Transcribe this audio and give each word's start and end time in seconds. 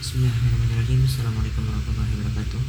Bismillahirrahmanirrahim. 0.00 1.04
Assalamualaikum 1.04 1.60
warahmatullahi 1.60 2.08
wabarakatuh. 2.16 2.62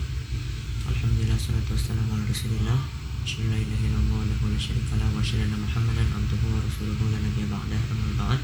Alhamdulillah 0.83 1.39
salatu 1.39 1.79
wassalamu 1.79 2.19
ala 2.19 2.27
rasulillah. 2.27 2.75
La 2.75 3.55
illallah 3.55 4.19
wa 4.19 4.51
la 4.51 4.59
syarika 4.59 4.99
lahu 4.99 5.15
wa 5.15 5.23
asyhadu 5.23 5.47
anna 5.47 5.63
Muhammadan 5.63 6.11
abduhu 6.11 6.51
wa 6.51 6.59
rasuluhu 6.59 7.07
la 7.07 7.23
nabiyya 7.23 7.47
ba'dah. 7.47 7.81
Amma 7.87 8.07
ba'd. 8.19 8.41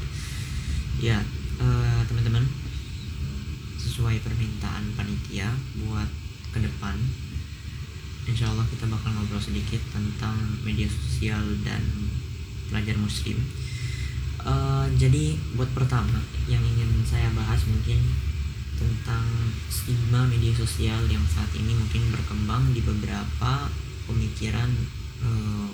Ya, 1.04 1.20
eh, 1.60 2.00
teman-teman. 2.08 2.48
Sesuai 3.76 4.24
permintaan 4.24 4.96
panitia 4.96 5.52
buat 5.84 6.08
ke 6.56 6.64
depan 6.64 6.96
Insya 8.24 8.48
Allah 8.48 8.64
kita 8.72 8.88
bakal 8.88 9.12
ngobrol 9.12 9.36
sedikit 9.36 9.84
tentang 9.92 10.40
media 10.64 10.88
sosial 10.88 11.44
dan 11.60 11.84
pelajar 12.72 12.96
muslim. 12.96 13.36
Eh, 14.48 14.86
Jadi 14.96 15.36
buat 15.60 15.68
pertama 15.76 16.24
yang 16.48 16.64
ingin 16.64 17.04
saya 17.04 17.28
bahas 17.36 17.60
mungkin 17.68 18.27
tentang 18.78 19.26
stigma 19.66 20.24
media 20.30 20.54
sosial 20.54 21.02
yang 21.10 21.22
saat 21.26 21.50
ini 21.58 21.74
mungkin 21.74 22.14
berkembang 22.14 22.70
di 22.70 22.80
beberapa 22.80 23.66
pemikiran 24.06 24.70
eh, 25.22 25.68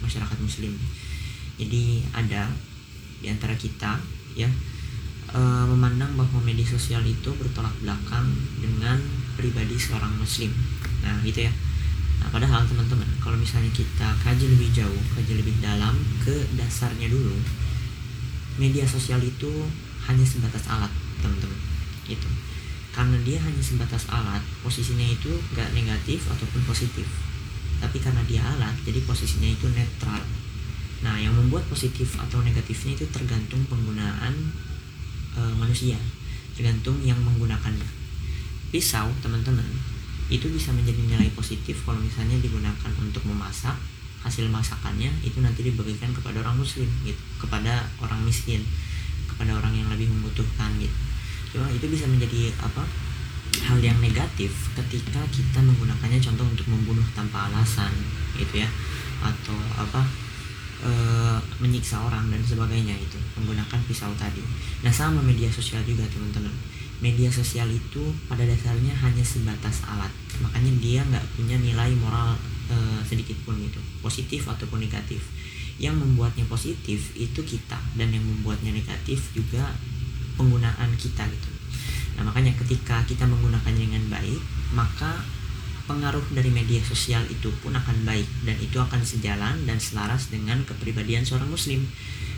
masyarakat 0.00 0.38
muslim. 0.38 0.72
Jadi 1.58 2.06
ada 2.14 2.46
di 3.18 3.26
antara 3.26 3.58
kita 3.58 3.98
ya 4.38 4.46
eh, 5.34 5.64
memandang 5.66 6.14
bahwa 6.14 6.38
media 6.46 6.64
sosial 6.64 7.02
itu 7.02 7.34
bertolak 7.34 7.74
belakang 7.82 8.30
dengan 8.62 9.02
pribadi 9.34 9.74
seorang 9.74 10.14
muslim. 10.18 10.54
Nah, 11.02 11.18
gitu 11.22 11.46
ya. 11.46 11.52
Nah, 12.18 12.28
padahal 12.34 12.66
teman-teman, 12.66 13.06
kalau 13.22 13.38
misalnya 13.38 13.70
kita 13.70 14.10
kaji 14.26 14.58
lebih 14.58 14.74
jauh, 14.74 15.02
kaji 15.14 15.38
lebih 15.38 15.54
dalam 15.62 15.94
ke 16.18 16.34
dasarnya 16.58 17.06
dulu, 17.06 17.38
media 18.58 18.82
sosial 18.82 19.22
itu 19.22 19.48
hanya 20.10 20.26
sebatas 20.26 20.66
alat, 20.66 20.90
teman-teman. 21.22 21.67
Gitu. 22.08 22.28
Karena 22.90 23.14
dia 23.22 23.38
hanya 23.38 23.62
sebatas 23.62 24.08
alat, 24.10 24.42
posisinya 24.64 25.06
itu 25.06 25.30
gak 25.54 25.70
negatif 25.76 26.26
ataupun 26.26 26.64
positif. 26.66 27.06
Tapi 27.78 28.02
karena 28.02 28.24
dia 28.26 28.42
alat, 28.42 28.74
jadi 28.82 28.98
posisinya 29.06 29.46
itu 29.46 29.70
netral. 29.70 30.24
Nah, 31.04 31.14
yang 31.14 31.30
membuat 31.30 31.62
positif 31.70 32.18
atau 32.18 32.42
negatifnya 32.42 32.98
itu 32.98 33.06
tergantung 33.14 33.62
penggunaan 33.70 34.34
e, 35.38 35.40
manusia, 35.54 35.94
tergantung 36.58 36.98
yang 37.06 37.22
menggunakannya. 37.22 37.86
Pisau, 38.74 39.06
teman-teman, 39.22 39.62
itu 40.28 40.50
bisa 40.50 40.74
menjadi 40.74 41.00
nilai 41.06 41.30
positif 41.32 41.86
kalau 41.86 42.02
misalnya 42.02 42.36
digunakan 42.42 42.92
untuk 43.00 43.24
memasak 43.24 43.78
hasil 44.20 44.44
masakannya 44.50 45.08
itu 45.24 45.40
nanti 45.40 45.64
dibagikan 45.64 46.12
kepada 46.12 46.44
orang 46.44 46.60
muslim 46.60 46.90
gitu 47.06 47.22
kepada 47.40 47.86
orang 48.02 48.20
miskin 48.26 48.60
kepada 49.24 49.56
orang 49.56 49.72
yang 49.72 49.88
lebih 49.88 50.10
membutuhkan 50.10 50.74
gitu 50.76 50.92
cuma 51.54 51.66
itu 51.72 51.86
bisa 51.88 52.04
menjadi 52.04 52.52
apa 52.60 52.84
hal 53.64 53.78
yang 53.82 53.98
negatif 53.98 54.52
ketika 54.76 55.20
kita 55.34 55.58
menggunakannya 55.58 56.20
contoh 56.22 56.46
untuk 56.46 56.66
membunuh 56.70 57.04
tanpa 57.16 57.50
alasan 57.50 57.90
gitu 58.38 58.62
ya. 58.62 58.68
Atau 59.18 59.56
apa 59.74 60.06
e, 60.78 60.90
menyiksa 61.58 61.98
orang 61.98 62.30
dan 62.30 62.40
sebagainya 62.44 62.94
itu 62.94 63.18
menggunakan 63.34 63.78
pisau 63.88 64.12
tadi. 64.14 64.42
Nah 64.84 64.92
sama 64.92 65.18
media 65.24 65.50
sosial 65.50 65.82
juga 65.82 66.06
teman-teman. 66.06 66.52
Media 66.98 67.30
sosial 67.30 67.70
itu 67.70 68.10
pada 68.26 68.42
dasarnya 68.42 68.90
hanya 68.90 69.22
sebatas 69.22 69.86
alat. 69.86 70.10
Makanya 70.42 70.72
dia 70.78 71.00
nggak 71.06 71.26
punya 71.34 71.58
nilai 71.58 71.94
moral 71.98 72.38
e, 72.70 72.76
sedikit 73.02 73.36
pun 73.42 73.58
itu 73.58 73.78
positif 74.02 74.46
ataupun 74.46 74.82
negatif. 74.82 75.22
Yang 75.78 76.02
membuatnya 76.02 76.42
positif 76.50 77.14
itu 77.14 77.40
kita 77.42 77.78
dan 77.94 78.10
yang 78.10 78.22
membuatnya 78.22 78.74
negatif 78.74 79.30
juga 79.30 79.74
penggunaan 80.38 80.94
kita 80.94 81.26
gitu. 81.26 81.50
Nah 82.18 82.22
makanya 82.30 82.54
ketika 82.62 83.02
kita 83.06 83.26
menggunakannya 83.26 83.90
dengan 83.90 84.04
baik 84.10 84.42
maka 84.74 85.22
pengaruh 85.88 86.20
dari 86.36 86.52
media 86.52 86.84
sosial 86.84 87.24
itu 87.32 87.48
pun 87.64 87.72
akan 87.72 88.04
baik 88.04 88.28
dan 88.44 88.60
itu 88.60 88.76
akan 88.76 89.00
sejalan 89.00 89.56
dan 89.64 89.80
selaras 89.80 90.28
dengan 90.28 90.60
kepribadian 90.68 91.24
seorang 91.24 91.48
muslim. 91.48 91.80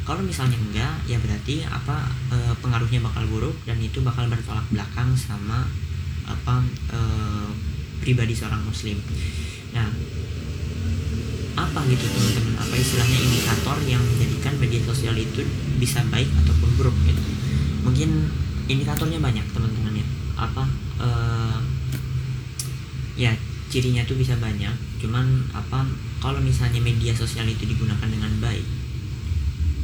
Kalau 0.06 0.22
misalnya 0.22 0.54
enggak 0.56 0.94
ya 1.10 1.18
berarti 1.18 1.66
apa 1.66 2.08
e, 2.30 2.36
pengaruhnya 2.62 3.02
bakal 3.02 3.26
buruk 3.26 3.58
dan 3.66 3.76
itu 3.82 4.00
bakal 4.00 4.30
bertolak 4.30 4.64
belakang 4.70 5.12
sama 5.18 5.66
apa 6.30 6.62
e, 6.94 7.00
pribadi 7.98 8.38
seorang 8.38 8.62
muslim. 8.62 8.96
Nah 9.74 9.90
apa 11.58 11.80
gitu 11.90 12.06
teman-teman? 12.06 12.54
Apa 12.62 12.74
istilahnya 12.78 13.18
indikator 13.18 13.76
yang 13.84 14.00
menjadikan 14.00 14.54
media 14.62 14.80
sosial 14.86 15.18
itu 15.18 15.42
bisa 15.82 16.00
baik 16.08 16.30
ataupun 16.46 16.70
buruk 16.78 16.96
gitu 17.04 17.49
mungkin 18.00 18.32
indikatornya 18.64 19.20
banyak 19.20 19.44
teman-teman 19.52 20.00
ya. 20.00 20.06
Apa 20.40 20.64
eh, 21.04 21.58
ya 23.28 23.32
cirinya 23.68 24.00
tuh 24.08 24.16
bisa 24.16 24.40
banyak. 24.40 24.72
Cuman 25.04 25.44
apa 25.52 25.84
kalau 26.24 26.40
misalnya 26.40 26.80
media 26.80 27.12
sosial 27.12 27.44
itu 27.44 27.68
digunakan 27.68 28.08
dengan 28.08 28.32
baik 28.40 28.64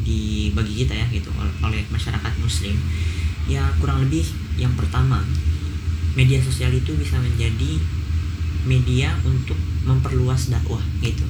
di 0.08 0.48
bagi 0.56 0.80
kita 0.80 0.96
ya 0.96 1.04
gitu 1.12 1.28
oleh 1.60 1.82
masyarakat 1.90 2.32
muslim 2.38 2.78
ya 3.50 3.66
kurang 3.82 4.06
lebih 4.06 4.22
yang 4.54 4.70
pertama 4.78 5.18
media 6.14 6.38
sosial 6.38 6.70
itu 6.70 6.94
bisa 6.94 7.18
menjadi 7.18 7.82
media 8.62 9.12
untuk 9.26 9.58
memperluas 9.84 10.48
dakwah 10.48 10.80
gitu. 11.04 11.26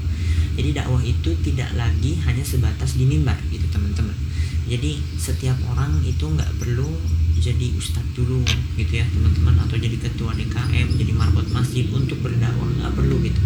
Jadi 0.55 0.71
dakwah 0.71 1.03
itu 1.03 1.35
tidak 1.43 1.75
lagi 1.75 2.21
hanya 2.23 2.47
sebatas 2.47 2.95
di 2.95 3.11
mimbar 3.11 3.37
gitu 3.51 3.67
teman-teman 3.75 4.26
jadi 4.67 4.99
setiap 5.15 5.55
orang 5.71 6.03
itu 6.03 6.27
nggak 6.27 6.59
perlu 6.59 6.91
jadi 7.39 7.71
ustadz 7.79 8.19
dulu 8.19 8.43
gitu 8.75 8.99
ya 8.99 9.07
teman-teman 9.07 9.55
atau 9.63 9.79
jadi 9.79 9.95
ketua 9.95 10.35
DKM 10.35 10.99
jadi 10.99 11.13
marbot 11.15 11.47
masjid 11.55 11.87
untuk 11.95 12.19
berdakwah 12.19 12.67
nggak 12.67 12.93
perlu 12.99 13.23
gitu. 13.23 13.39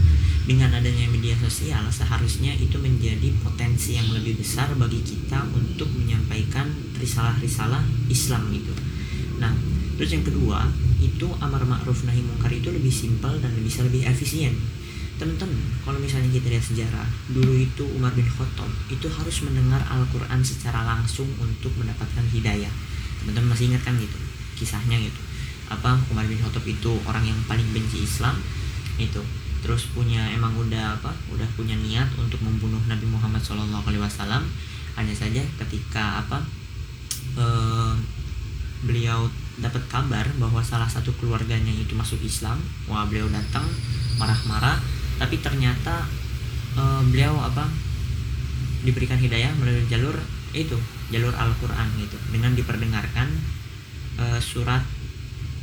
Dengan 0.49 0.73
adanya 0.73 1.07
media 1.13 1.37
sosial 1.37 1.85
seharusnya 1.93 2.57
itu 2.57 2.75
menjadi 2.81 3.31
potensi 3.45 4.01
yang 4.01 4.09
lebih 4.17 4.41
besar 4.41 4.73
bagi 4.75 5.05
kita 5.05 5.45
untuk 5.53 5.93
menyampaikan 5.93 6.73
risalah-risalah 6.97 7.85
Islam 8.09 8.49
gitu. 8.57 8.73
Nah 9.37 9.53
terus 10.01 10.17
yang 10.17 10.25
kedua 10.25 10.65
itu 11.05 11.29
amar 11.45 11.61
ma'ruf 11.69 12.09
nahi 12.09 12.25
mungkar 12.25 12.49
itu 12.49 12.73
lebih 12.73 12.93
simpel 12.93 13.37
dan 13.45 13.53
bisa 13.61 13.85
lebih 13.85 14.09
efisien 14.09 14.57
teman-teman 15.21 15.61
kalau 15.85 16.01
misalnya 16.01 16.33
kita 16.33 16.49
lihat 16.49 16.65
sejarah 16.65 17.05
dulu 17.29 17.53
itu 17.53 17.85
Umar 17.93 18.17
bin 18.17 18.25
Khattab 18.25 18.73
itu 18.89 19.05
harus 19.05 19.37
mendengar 19.45 19.85
Al-Quran 19.85 20.41
secara 20.41 20.81
langsung 20.89 21.29
untuk 21.37 21.69
mendapatkan 21.77 22.25
hidayah. 22.33 22.73
Teman-teman 23.21 23.53
masih 23.53 23.69
ingat 23.69 23.85
kan 23.85 24.01
gitu 24.01 24.17
kisahnya 24.57 24.97
gitu. 24.97 25.21
Apa 25.69 26.01
Umar 26.09 26.25
bin 26.25 26.41
Khattab 26.41 26.65
itu 26.65 26.97
orang 27.05 27.29
yang 27.29 27.37
paling 27.45 27.69
benci 27.77 28.01
Islam 28.01 28.41
itu. 28.97 29.21
Terus 29.61 29.93
punya 29.93 30.25
emang 30.33 30.57
udah 30.57 30.97
apa 30.97 31.13
udah 31.29 31.45
punya 31.53 31.77
niat 31.77 32.09
untuk 32.17 32.41
membunuh 32.41 32.81
Nabi 32.89 33.05
Muhammad 33.05 33.45
SAW 33.45 33.69
hanya 34.97 35.15
saja 35.15 35.45
ketika 35.61 36.25
apa 36.25 36.41
eh, 37.37 37.93
beliau 38.89 39.29
dapat 39.61 39.85
kabar 39.93 40.25
bahwa 40.41 40.65
salah 40.65 40.89
satu 40.89 41.13
keluarganya 41.21 41.69
itu 41.77 41.93
masuk 41.93 42.17
Islam 42.25 42.57
wah 42.89 43.05
beliau 43.05 43.29
datang 43.29 43.69
marah-marah 44.17 44.81
tapi 45.21 45.37
ternyata 45.45 46.09
uh, 46.81 47.05
beliau 47.05 47.37
apa 47.37 47.69
diberikan 48.81 49.21
hidayah 49.21 49.53
melalui 49.61 49.85
jalur 49.93 50.17
itu 50.57 50.81
jalur 51.13 51.37
Al-Quran 51.37 51.89
gitu. 52.01 52.17
Dengan 52.33 52.57
diperdengarkan 52.57 53.29
uh, 54.17 54.41
surat 54.41 54.81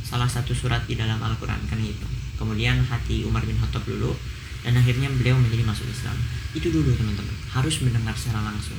salah 0.06 0.30
satu 0.30 0.54
surat 0.54 0.86
di 0.86 0.94
dalam 0.94 1.18
Al-Quran 1.18 1.58
kan 1.66 1.76
gitu 1.82 2.06
kemudian 2.38 2.80
hati 2.86 3.26
Umar 3.26 3.42
bin 3.42 3.58
Khattab 3.58 3.82
dulu 3.84 4.14
dan 4.62 4.78
akhirnya 4.78 5.10
beliau 5.10 5.38
menjadi 5.38 5.62
masuk 5.66 5.86
Islam. 5.90 6.14
Itu 6.54 6.70
dulu 6.70 6.90
teman-teman. 6.94 7.34
Harus 7.50 7.78
mendengar 7.82 8.14
secara 8.14 8.42
langsung. 8.42 8.78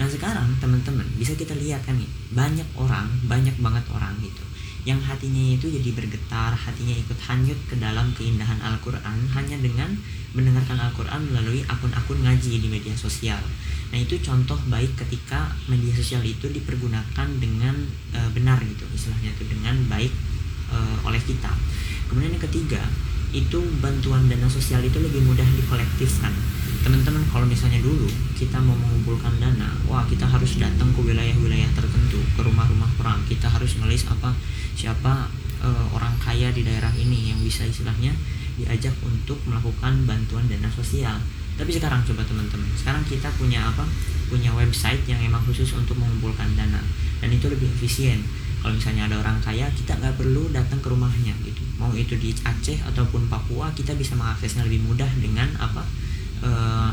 Nah 0.00 0.06
sekarang 0.06 0.56
teman-teman 0.62 1.04
bisa 1.18 1.34
kita 1.34 1.56
lihat 1.56 1.82
kan 1.82 1.96
nih 1.98 2.08
banyak 2.32 2.68
orang 2.78 3.08
banyak 3.26 3.56
banget 3.58 3.84
orang 3.90 4.14
gitu 4.22 4.44
yang 4.86 5.00
hatinya 5.02 5.58
itu 5.58 5.66
jadi 5.66 5.90
bergetar, 5.90 6.54
hatinya 6.54 6.94
ikut 6.94 7.18
hanyut 7.18 7.58
ke 7.66 7.74
dalam 7.78 8.14
keindahan 8.14 8.58
Al-Quran 8.62 9.18
hanya 9.34 9.56
dengan 9.58 9.90
mendengarkan 10.36 10.78
Al-Quran 10.78 11.32
melalui 11.32 11.64
akun-akun 11.66 12.22
ngaji 12.22 12.62
di 12.62 12.68
media 12.70 12.94
sosial. 12.94 13.40
Nah 13.88 13.98
itu 13.98 14.20
contoh 14.20 14.60
baik 14.68 14.94
ketika 14.94 15.50
media 15.66 15.90
sosial 15.96 16.20
itu 16.22 16.46
dipergunakan 16.52 17.28
dengan 17.40 17.74
e, 18.12 18.20
benar 18.36 18.60
gitu, 18.60 18.84
istilahnya 18.92 19.32
itu 19.32 19.44
dengan 19.48 19.74
baik 19.88 20.12
e, 20.68 20.76
oleh 21.08 21.20
kita. 21.24 21.50
Kemudian 22.06 22.36
yang 22.36 22.44
ketiga 22.44 22.82
itu 23.28 23.60
bantuan 23.84 24.24
dana 24.24 24.48
sosial 24.48 24.80
itu 24.80 24.96
lebih 24.96 25.20
mudah 25.24 25.44
dikolektifkan. 25.44 26.32
Teman-teman 26.80 27.20
kalau 27.28 27.44
misalnya 27.44 27.82
dulu 27.84 28.08
kita 28.32 28.56
mau 28.62 28.72
mengumpulkan 28.72 29.36
dana 29.36 29.68
wah 29.84 30.06
kita 30.08 30.24
harus 30.24 30.56
datang 30.56 30.88
ke 30.96 31.00
wilayah-wilayah 31.04 31.68
tertentu 31.76 32.20
ke 32.32 32.40
rumah-rumah 32.40 32.88
orang. 33.04 33.20
Kita 33.28 33.52
harus 33.52 33.76
ngelis 33.76 34.08
apa 34.08 34.32
siapa 34.72 35.28
e, 35.60 35.68
orang 35.92 36.16
kaya 36.16 36.48
di 36.54 36.64
daerah 36.64 36.92
ini 36.96 37.34
yang 37.34 37.40
bisa 37.44 37.68
istilahnya 37.68 38.16
diajak 38.56 38.96
untuk 39.04 39.36
melakukan 39.44 40.08
bantuan 40.08 40.48
dana 40.48 40.70
sosial. 40.72 41.20
Tapi 41.58 41.74
sekarang 41.74 42.00
coba 42.06 42.24
teman-teman 42.24 42.70
sekarang 42.80 43.04
kita 43.04 43.28
punya 43.36 43.68
apa 43.68 43.84
punya 44.32 44.54
website 44.56 45.04
yang 45.04 45.20
emang 45.20 45.44
khusus 45.44 45.68
untuk 45.76 46.00
mengumpulkan 46.00 46.48
dana. 46.56 46.80
Dan 47.18 47.34
itu 47.34 47.50
lebih 47.50 47.68
efisien 47.76 48.24
kalau 48.58 48.74
misalnya 48.74 49.06
ada 49.06 49.16
orang 49.22 49.38
kaya 49.38 49.70
kita 49.70 49.94
nggak 49.96 50.18
perlu 50.18 50.50
datang 50.50 50.82
ke 50.82 50.88
rumahnya 50.90 51.34
gitu. 51.46 51.62
Mau 51.78 51.94
itu 51.94 52.18
di 52.18 52.34
Aceh 52.42 52.78
ataupun 52.82 53.30
Papua 53.30 53.70
kita 53.72 53.94
bisa 53.94 54.18
mengaksesnya 54.18 54.66
lebih 54.66 54.82
mudah 54.82 55.08
dengan 55.22 55.46
apa 55.62 55.82
uh, 56.42 56.90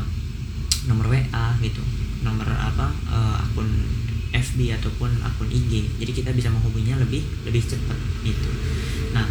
nomor 0.86 1.10
WA 1.10 1.46
gitu. 1.58 1.82
Nomor 2.22 2.46
apa 2.46 2.90
uh, 3.10 3.36
akun 3.42 3.66
FB 4.30 4.58
ataupun 4.78 5.10
akun 5.24 5.48
IG 5.48 5.96
jadi 5.98 6.12
kita 6.12 6.30
bisa 6.36 6.52
menghubunginya 6.52 7.02
lebih 7.02 7.24
lebih 7.42 7.62
cepat 7.66 7.98
gitu. 8.22 8.50
Nah 9.10 9.26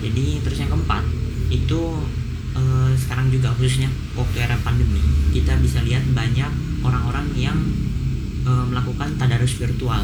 jadi 0.00 0.40
terus 0.44 0.58
yang 0.60 0.72
keempat 0.72 1.04
itu 1.50 1.80
uh, 2.56 2.92
sekarang 2.96 3.32
juga 3.32 3.52
khususnya 3.56 3.88
waktu 4.14 4.36
era 4.42 4.56
pandemi 4.60 5.02
kita 5.30 5.56
bisa 5.60 5.82
lihat 5.84 6.04
banyak 6.12 6.50
orang-orang 6.84 7.26
yang 7.36 7.58
uh, 8.44 8.64
melakukan 8.68 9.16
tadarus 9.20 9.56
virtual 9.60 10.02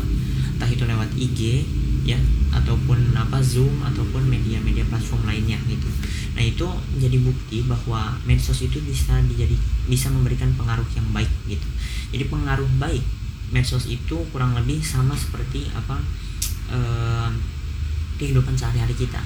entah 0.57 0.73
itu 0.73 0.89
lewat 0.89 1.13
IG 1.13 1.69
ya 2.09 2.17
ataupun 2.57 3.13
apa 3.13 3.45
Zoom 3.45 3.85
ataupun 3.85 4.25
media-media 4.25 4.89
platform 4.89 5.29
lainnya 5.29 5.61
gitu. 5.69 5.85
Nah, 6.33 6.41
itu 6.41 6.65
jadi 6.97 7.21
bukti 7.21 7.61
bahwa 7.69 8.17
medsos 8.25 8.65
itu 8.65 8.81
bisa 8.81 9.21
dijadi 9.29 9.57
bisa 9.85 10.09
memberikan 10.09 10.49
pengaruh 10.57 10.89
yang 10.97 11.05
baik 11.13 11.29
gitu. 11.45 11.69
Jadi 12.17 12.25
pengaruh 12.33 12.69
baik 12.81 13.05
medsos 13.53 13.85
itu 13.85 14.17
kurang 14.33 14.57
lebih 14.57 14.81
sama 14.81 15.13
seperti 15.13 15.69
apa 15.77 16.01
eh, 16.73 17.31
kehidupan 18.17 18.57
sehari-hari 18.57 18.97
kita. 18.97 19.21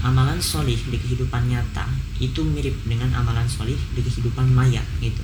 Amalan 0.00 0.40
solih 0.40 0.80
di 0.88 0.96
kehidupan 0.96 1.52
nyata 1.52 1.84
itu 2.24 2.40
mirip 2.40 2.72
dengan 2.88 3.12
amalan 3.12 3.44
solih 3.44 3.76
di 3.92 4.00
kehidupan 4.00 4.48
maya 4.48 4.80
gitu. 5.04 5.20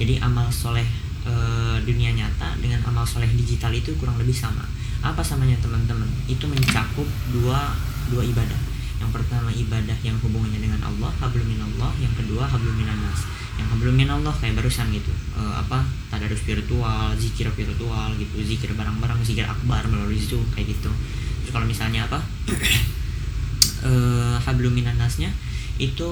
Jadi 0.00 0.16
amal 0.16 0.48
soleh 0.48 0.88
e, 1.24 1.32
dunia 1.84 2.10
nyata 2.16 2.56
dengan 2.56 2.80
amal 2.88 3.04
soleh 3.04 3.28
digital 3.36 3.72
itu 3.76 3.92
kurang 4.00 4.16
lebih 4.16 4.32
sama 4.32 4.64
apa 5.04 5.20
samanya 5.20 5.60
teman-teman? 5.60 6.08
Itu 6.24 6.48
mencakup 6.48 7.04
dua 7.30 7.76
dua 8.08 8.24
ibadah. 8.24 8.60
Yang 8.96 9.10
pertama 9.20 9.52
ibadah 9.52 9.98
yang 10.00 10.16
hubungannya 10.24 10.64
dengan 10.64 10.80
Allah 10.80 11.12
hablum 11.20 11.44
minallah. 11.44 11.92
Yang 12.00 12.24
kedua 12.24 12.48
hablum 12.48 12.72
minanas 12.72 13.28
yang 13.54 13.70
hablum 13.70 13.94
minallah 13.94 14.34
kayak 14.34 14.58
barusan 14.58 14.90
gitu. 14.90 15.12
E, 15.36 15.42
apa? 15.44 15.84
Tadarus 16.10 16.42
virtual 16.42 17.14
zikir 17.14 17.46
virtual 17.52 18.10
gitu. 18.18 18.34
Zikir 18.42 18.74
barang-barang 18.74 19.20
zikir 19.22 19.46
akbar 19.46 19.86
melalui 19.86 20.18
zoom 20.18 20.42
kayak 20.56 20.74
gitu. 20.74 20.90
Terus 21.44 21.52
kalau 21.52 21.66
misalnya 21.68 22.08
apa? 22.08 22.18
E, 23.84 23.92
hablum 24.40 24.72
minanasnya 24.72 25.28
itu 25.76 26.08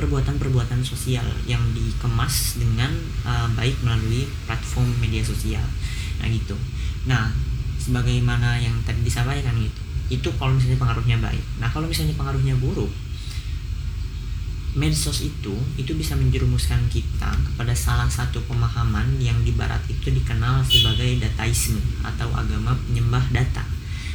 perbuatan-perbuatan 0.00 0.80
sosial 0.80 1.28
yang 1.44 1.60
dikemas 1.76 2.56
dengan 2.56 2.88
uh, 3.28 3.44
baik 3.52 3.76
melalui 3.84 4.24
platform 4.48 4.88
media 4.96 5.20
sosial. 5.20 5.60
Nah 6.24 6.26
gitu. 6.32 6.56
Nah 7.04 7.28
sebagaimana 7.82 8.62
yang 8.62 8.74
tadi 8.86 9.02
disampaikan 9.02 9.58
gitu. 9.58 9.80
Itu 10.12 10.28
kalau 10.38 10.54
misalnya 10.54 10.78
pengaruhnya 10.78 11.18
baik. 11.18 11.44
Nah 11.58 11.68
kalau 11.72 11.90
misalnya 11.90 12.14
pengaruhnya 12.14 12.54
buruk 12.62 12.90
medsos 14.72 15.20
itu 15.20 15.52
itu 15.76 15.92
bisa 15.92 16.16
menjerumuskan 16.16 16.80
kita 16.88 17.28
kepada 17.28 17.76
salah 17.76 18.08
satu 18.08 18.40
pemahaman 18.48 19.20
yang 19.20 19.36
di 19.44 19.52
barat 19.52 19.84
itu 19.92 20.08
dikenal 20.08 20.64
sebagai 20.64 21.20
dataisme 21.20 21.76
atau 22.00 22.32
agama 22.32 22.72
penyembah 22.88 23.20
data. 23.36 23.60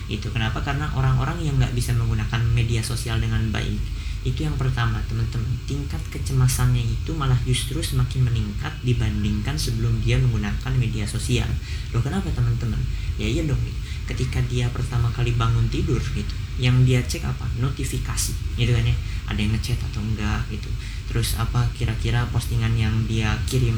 Itu 0.09 0.33
kenapa? 0.33 0.65
Karena 0.65 0.89
orang-orang 0.97 1.45
yang 1.45 1.61
nggak 1.61 1.77
bisa 1.77 1.93
menggunakan 1.93 2.41
media 2.57 2.81
sosial 2.81 3.21
dengan 3.21 3.53
baik 3.53 3.77
itu 4.25 4.43
yang 4.43 4.55
pertama 4.57 4.97
teman-teman. 5.05 5.47
Tingkat 5.69 6.01
kecemasannya 6.09 6.81
itu 6.81 7.11
malah 7.13 7.37
justru 7.45 7.77
semakin 7.79 8.25
meningkat 8.25 8.73
dibandingkan 8.81 9.53
sebelum 9.53 9.99
dia 10.01 10.17
menggunakan 10.17 10.73
media 10.75 11.05
sosial. 11.05 11.47
Loh 11.93 12.01
kenapa 12.01 12.31
teman-teman? 12.33 12.79
Ya 13.17 13.25
iya 13.25 13.43
dong 13.45 13.59
ketika 14.07 14.39
dia 14.47 14.71
pertama 14.71 15.11
kali 15.11 15.35
bangun 15.35 15.67
tidur 15.67 15.99
gitu 16.15 16.31
yang 16.57 16.87
dia 16.87 17.03
cek 17.03 17.27
apa? 17.27 17.45
Notifikasi 17.59 18.33
gitu 18.57 18.71
kan 18.71 18.85
ya? 18.87 18.95
Ada 19.27 19.39
yang 19.43 19.51
ngechat 19.53 19.79
atau 19.91 20.01
enggak 20.01 20.41
gitu. 20.49 20.71
Terus 21.11 21.35
apa 21.37 21.67
kira-kira 21.75 22.23
postingan 22.31 22.73
yang 22.73 22.95
dia 23.05 23.35
kirim 23.45 23.75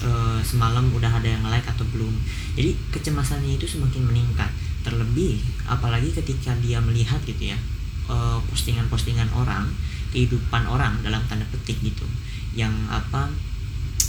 e, 0.00 0.10
semalam 0.46 0.86
udah 0.94 1.10
ada 1.10 1.28
yang 1.28 1.44
like 1.50 1.66
atau 1.66 1.84
belum? 1.90 2.14
Jadi 2.54 2.78
kecemasannya 2.94 3.58
itu 3.58 3.66
semakin 3.66 4.06
meningkat. 4.06 4.48
Terlebih 4.82 5.42
apalagi 5.66 6.10
ketika 6.14 6.54
dia 6.62 6.78
melihat 6.82 7.18
gitu 7.26 7.54
ya 7.54 7.58
eh, 8.10 8.38
postingan-postingan 8.50 9.30
orang 9.34 9.68
kehidupan 10.12 10.68
orang 10.68 11.00
dalam 11.00 11.22
tanda 11.26 11.46
petik 11.48 11.80
gitu. 11.80 12.04
Yang 12.52 12.74
apa 12.92 13.32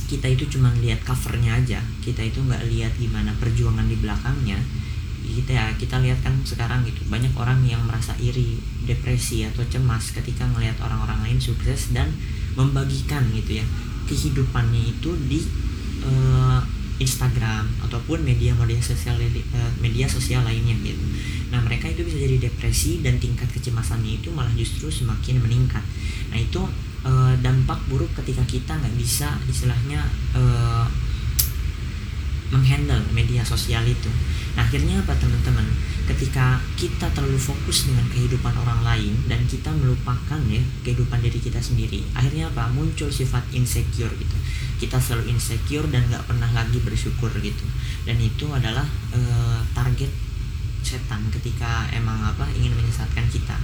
kita 0.08 0.28
itu 0.30 0.46
cuma 0.58 0.70
lihat 0.84 1.02
covernya 1.02 1.58
aja. 1.64 1.80
Kita 2.04 2.22
itu 2.22 2.44
nggak 2.44 2.68
lihat 2.70 2.94
gimana 3.00 3.32
perjuangan 3.40 3.88
di 3.88 3.98
belakangnya. 3.98 4.60
Kita 5.24 5.52
ya 5.56 5.66
kita 5.80 6.04
lihat 6.04 6.20
kan 6.20 6.36
sekarang 6.44 6.84
gitu 6.84 7.08
banyak 7.08 7.32
orang 7.40 7.64
yang 7.64 7.80
merasa 7.88 8.12
iri 8.20 8.60
depresi 8.84 9.48
atau 9.48 9.64
cemas 9.72 10.12
ketika 10.12 10.44
melihat 10.52 10.76
orang-orang 10.84 11.24
lain 11.24 11.40
sukses 11.40 11.96
dan 11.96 12.12
membagikan 12.60 13.24
gitu 13.32 13.64
ya 13.64 13.66
kehidupannya 14.06 14.94
itu 14.94 15.16
di 15.32 15.40
uh, 16.04 16.60
Instagram 17.00 17.66
ataupun 17.82 18.22
media-media 18.22 18.78
sosial 18.84 19.18
uh, 19.18 19.72
media 19.82 20.06
sosial 20.06 20.46
lainnya 20.46 20.76
gitu 20.84 21.02
Nah 21.54 21.62
mereka 21.62 21.86
itu 21.86 22.02
bisa 22.02 22.18
jadi 22.18 22.50
depresi 22.50 23.06
dan 23.06 23.22
tingkat 23.22 23.46
kecemasannya 23.54 24.18
itu 24.18 24.34
malah 24.34 24.50
justru 24.58 24.90
semakin 24.90 25.38
meningkat. 25.38 25.86
Nah 26.34 26.42
itu 26.42 26.66
e, 27.06 27.12
dampak 27.46 27.78
buruk 27.86 28.10
ketika 28.18 28.42
kita 28.50 28.74
nggak 28.74 28.98
bisa 28.98 29.38
istilahnya 29.46 30.02
e, 30.34 30.42
menghandle 32.50 33.06
media 33.14 33.46
sosial 33.46 33.86
itu. 33.86 34.10
Nah 34.58 34.66
akhirnya 34.66 34.98
apa 35.06 35.14
teman-teman? 35.14 35.70
Ketika 36.04 36.58
kita 36.76 37.08
terlalu 37.14 37.38
fokus 37.38 37.88
dengan 37.88 38.04
kehidupan 38.10 38.52
orang 38.60 38.82
lain 38.82 39.14
dan 39.30 39.46
kita 39.46 39.70
melupakan 39.72 40.42
ya 40.50 40.60
kehidupan 40.82 41.22
diri 41.22 41.38
kita 41.38 41.62
sendiri, 41.62 42.02
akhirnya 42.18 42.50
apa? 42.50 42.66
Muncul 42.74 43.14
sifat 43.14 43.46
insecure 43.54 44.12
gitu. 44.18 44.38
Kita 44.82 44.98
selalu 44.98 45.38
insecure 45.38 45.86
dan 45.94 46.10
nggak 46.10 46.26
pernah 46.26 46.50
lagi 46.50 46.82
bersyukur 46.82 47.30
gitu. 47.46 47.66
Dan 48.10 48.18
itu 48.18 48.50
adalah 48.50 48.90
e, 49.14 49.22
target 49.78 50.33
setan 50.84 51.24
ketika 51.32 51.88
emang 51.96 52.20
apa 52.22 52.46
ingin 52.54 52.76
menyesatkan 52.76 53.26
kita. 53.32 53.56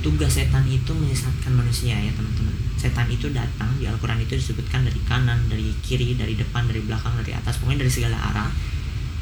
Tugas 0.00 0.32
setan 0.32 0.64
itu 0.64 0.92
menyesatkan 0.92 1.52
manusia 1.52 1.96
ya 1.96 2.12
teman-teman. 2.12 2.52
Setan 2.76 3.08
itu 3.12 3.28
datang 3.32 3.68
di 3.76 3.84
Al-Quran 3.84 4.20
itu 4.20 4.36
disebutkan 4.36 4.84
dari 4.84 5.00
kanan 5.04 5.48
dari 5.48 5.72
kiri 5.84 6.16
dari 6.16 6.36
depan 6.36 6.64
dari 6.68 6.80
belakang 6.80 7.16
dari 7.20 7.36
atas 7.36 7.60
pokoknya 7.60 7.84
dari 7.84 7.92
segala 7.92 8.16
arah. 8.32 8.48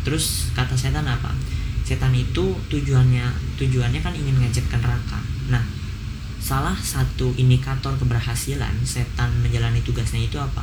Terus 0.07 0.55
kata 0.55 0.79
setan 0.79 1.07
apa? 1.07 1.35
Setan 1.83 2.15
itu 2.15 2.55
tujuannya 2.71 3.57
tujuannya 3.59 4.01
kan 4.03 4.15
ingin 4.15 4.39
ngajak 4.39 4.67
ke 4.71 4.77
neraka. 4.79 5.19
Nah 5.51 5.63
salah 6.39 6.79
satu 6.79 7.35
indikator 7.35 7.99
keberhasilan 7.99 8.73
setan 8.87 9.35
menjalani 9.43 9.83
tugasnya 9.83 10.23
itu 10.23 10.39
apa 10.39 10.63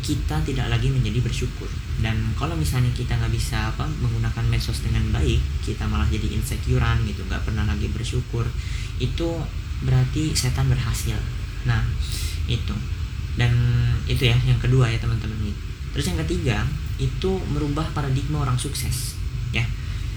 kita 0.00 0.40
tidak 0.42 0.66
lagi 0.72 0.88
menjadi 0.88 1.20
bersyukur. 1.20 1.68
Dan 2.00 2.32
kalau 2.36 2.56
misalnya 2.56 2.90
kita 2.96 3.16
nggak 3.16 3.32
bisa 3.32 3.70
apa 3.70 3.84
menggunakan 3.86 4.44
medsos 4.48 4.80
dengan 4.80 5.04
baik 5.12 5.40
kita 5.64 5.84
malah 5.84 6.08
jadi 6.08 6.32
insecurean 6.32 7.04
gitu 7.04 7.24
nggak 7.28 7.44
pernah 7.44 7.64
lagi 7.68 7.86
bersyukur. 7.92 8.48
Itu 8.96 9.40
berarti 9.84 10.32
setan 10.32 10.68
berhasil. 10.72 11.16
Nah 11.68 11.84
itu. 12.48 12.74
Dan 13.36 13.52
itu 14.08 14.26
ya 14.26 14.36
yang 14.48 14.58
kedua 14.58 14.88
ya 14.90 14.98
teman-teman. 14.98 15.52
Terus 15.92 16.06
yang 16.08 16.18
ketiga 16.26 16.64
itu 17.00 17.40
merubah 17.52 17.86
paradigma 17.92 18.44
orang 18.44 18.56
sukses 18.56 19.16
ya. 19.52 19.64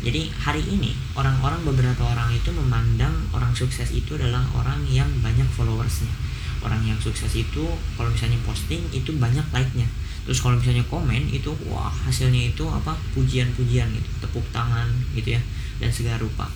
Jadi 0.04 0.28
hari 0.36 0.60
ini 0.68 0.92
orang-orang 1.16 1.64
beberapa 1.64 2.04
orang 2.04 2.36
itu 2.36 2.52
memandang 2.52 3.16
orang 3.32 3.56
sukses 3.56 3.88
itu 3.96 4.20
adalah 4.20 4.44
orang 4.52 4.84
yang 4.92 5.08
banyak 5.24 5.48
followersnya 5.56 6.23
orang 6.64 6.82
yang 6.88 6.98
sukses 6.98 7.30
itu 7.36 7.66
kalau 8.00 8.10
misalnya 8.10 8.40
posting 8.48 8.82
itu 8.96 9.12
banyak 9.20 9.44
like-nya. 9.52 9.86
Terus 10.24 10.40
kalau 10.40 10.56
misalnya 10.56 10.88
komen 10.88 11.28
itu 11.30 11.52
wah 11.68 11.92
hasilnya 11.92 12.56
itu 12.56 12.64
apa 12.66 12.96
pujian-pujian 13.12 13.92
gitu 13.92 14.10
tepuk 14.24 14.44
tangan 14.56 14.88
gitu 15.14 15.36
ya 15.36 15.42
dan 15.84 15.92
segala 15.92 16.18
rupa. 16.24 16.48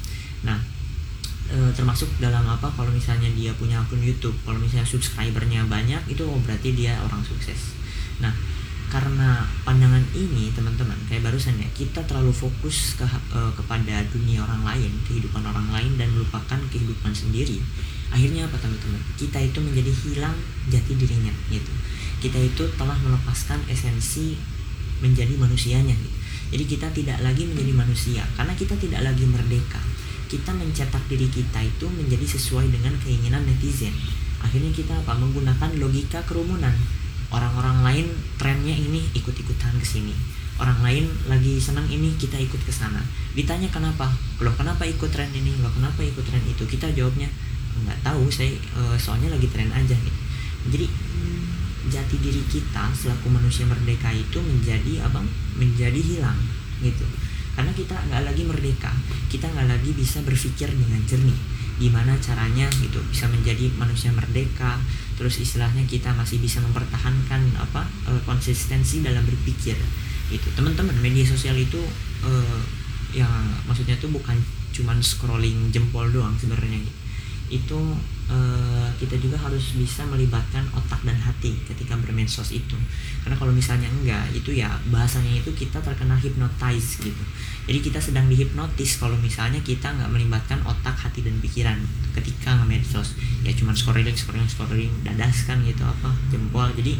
Nah 0.48 0.56
e, 1.52 1.58
termasuk 1.76 2.08
dalam 2.24 2.48
apa 2.48 2.72
kalau 2.72 2.90
misalnya 2.96 3.28
dia 3.36 3.52
punya 3.60 3.84
akun 3.84 4.00
YouTube 4.00 4.36
kalau 4.48 4.56
misalnya 4.56 4.88
subscribernya 4.88 5.68
banyak 5.68 6.00
itu 6.08 6.24
berarti 6.24 6.72
dia 6.72 6.96
orang 7.04 7.20
sukses. 7.28 7.76
Nah 8.24 8.32
karena 8.88 9.44
pandangan 9.68 10.00
ini 10.16 10.48
teman-teman 10.56 10.96
kayak 11.12 11.28
barusan 11.28 11.60
ya 11.60 11.68
kita 11.76 12.00
terlalu 12.08 12.32
fokus 12.32 12.96
ke 12.96 13.04
e, 13.36 13.40
kepada 13.52 14.00
dunia 14.16 14.48
orang 14.48 14.64
lain 14.64 14.92
kehidupan 15.04 15.44
orang 15.44 15.68
lain 15.76 16.00
dan 16.00 16.08
melupakan 16.16 16.56
kehidupan 16.72 17.12
sendiri 17.12 17.60
akhirnya 18.14 18.48
apa 18.48 18.58
teman-teman? 18.60 19.02
Kita 19.20 19.38
itu 19.42 19.60
menjadi 19.60 19.92
hilang 19.92 20.36
jati 20.72 20.94
dirinya 20.96 21.34
gitu. 21.52 21.72
Kita 22.24 22.40
itu 22.42 22.64
telah 22.76 22.98
melepaskan 23.02 23.62
esensi 23.70 24.40
menjadi 24.98 25.38
manusianya 25.38 25.94
gitu. 25.94 26.18
jadi 26.48 26.64
kita 26.64 26.88
tidak 26.96 27.18
lagi 27.22 27.44
menjadi 27.46 27.74
manusia. 27.76 28.24
Karena 28.34 28.56
kita 28.58 28.74
tidak 28.80 29.06
lagi 29.06 29.28
merdeka 29.28 29.78
kita 30.28 30.52
mencetak 30.52 31.00
diri 31.08 31.32
kita 31.32 31.64
itu 31.64 31.88
menjadi 31.88 32.28
sesuai 32.28 32.68
dengan 32.68 32.92
keinginan 33.00 33.48
netizen. 33.48 33.96
Akhirnya 34.44 34.70
kita 34.76 34.94
apa? 34.94 35.16
Menggunakan 35.16 35.80
logika 35.80 36.20
kerumunan. 36.28 36.76
Orang-orang 37.32 37.84
lain 37.84 38.08
trennya 38.40 38.76
ini 38.76 39.04
ikut-ikutan 39.16 39.76
ke 39.80 39.88
sini. 39.88 40.12
Orang 40.60 40.80
lain 40.84 41.08
lagi 41.32 41.60
senang 41.60 41.88
ini 41.88 42.16
kita 42.20 42.36
ikut 42.40 42.60
ke 42.64 42.72
sana. 42.72 43.00
Ditanya 43.36 43.72
kenapa? 43.72 44.12
Loh 44.44 44.54
kenapa 44.56 44.84
ikut 44.84 45.10
tren 45.12 45.32
ini? 45.32 45.56
Loh 45.64 45.72
kenapa 45.72 46.04
ikut 46.04 46.24
tren 46.24 46.44
itu? 46.48 46.64
Kita 46.68 46.92
jawabnya 46.92 47.28
nggak 47.86 48.00
tahu 48.02 48.30
saya 48.32 48.54
e, 48.54 48.82
soalnya 48.98 49.34
lagi 49.34 49.48
tren 49.52 49.70
aja 49.70 49.94
gitu 49.94 50.20
jadi 50.68 50.88
jati 51.88 52.20
diri 52.20 52.44
kita 52.52 52.92
selaku 52.92 53.32
manusia 53.32 53.64
merdeka 53.64 54.12
itu 54.12 54.38
menjadi 54.44 55.08
apa 55.08 55.24
menjadi 55.56 56.00
hilang 56.00 56.36
gitu. 56.84 57.08
Karena 57.58 57.74
kita 57.74 57.96
nggak 57.98 58.22
lagi 58.28 58.44
merdeka 58.46 58.92
kita 59.32 59.50
nggak 59.50 59.68
lagi 59.72 59.92
bisa 59.96 60.22
berpikir 60.22 60.70
dengan 60.70 61.02
jernih. 61.08 61.40
Gimana 61.78 62.18
caranya 62.20 62.68
gitu 62.82 63.00
bisa 63.08 63.30
menjadi 63.30 63.72
manusia 63.78 64.12
merdeka 64.12 64.82
terus 65.18 65.42
istilahnya 65.42 65.82
kita 65.90 66.14
masih 66.14 66.38
bisa 66.38 66.62
mempertahankan 66.62 67.42
apa 67.58 67.88
e, 68.06 68.12
konsistensi 68.28 69.02
dalam 69.02 69.24
berpikir 69.26 69.78
itu 70.28 70.48
teman-teman 70.60 70.94
media 71.00 71.24
sosial 71.24 71.56
itu 71.56 71.80
uh, 72.20 72.60
yang 73.16 73.32
maksudnya 73.64 73.96
tuh 73.96 74.12
bukan 74.12 74.36
cuman 74.76 75.00
scrolling 75.00 75.72
jempol 75.72 76.04
doang 76.12 76.36
sebenarnya 76.36 76.84
itu 77.48 77.80
uh, 78.28 78.90
kita 79.00 79.16
juga 79.20 79.40
harus 79.40 79.76
bisa 79.78 80.04
melibatkan 80.04 80.68
otak 80.76 81.00
dan 81.08 81.16
hati 81.16 81.56
ketika 81.64 81.96
bermedsos 81.96 82.52
itu. 82.52 82.76
Karena 83.24 83.36
kalau 83.40 83.54
misalnya 83.56 83.88
enggak 83.88 84.28
itu 84.36 84.52
ya 84.52 84.76
bahasanya 84.92 85.40
itu 85.40 85.52
kita 85.56 85.80
terkena 85.80 86.20
hypnotize 86.20 87.00
gitu. 87.00 87.24
Jadi 87.68 87.80
kita 87.84 88.00
sedang 88.00 88.28
dihipnotis 88.28 89.00
kalau 89.00 89.16
misalnya 89.20 89.60
kita 89.64 89.92
nggak 89.92 90.12
melibatkan 90.12 90.60
otak 90.68 90.96
hati 90.96 91.24
dan 91.24 91.40
pikiran 91.40 91.80
ketika 92.16 92.58
nge-medsos. 92.64 93.16
Ya 93.44 93.56
cuman 93.56 93.76
scrolling 93.76 94.18
scrolling 94.18 94.48
scrolling 94.48 94.92
dadaskan 95.08 95.64
gitu 95.64 95.84
apa 95.88 96.12
jempol. 96.32 96.68
Jadi 96.76 97.00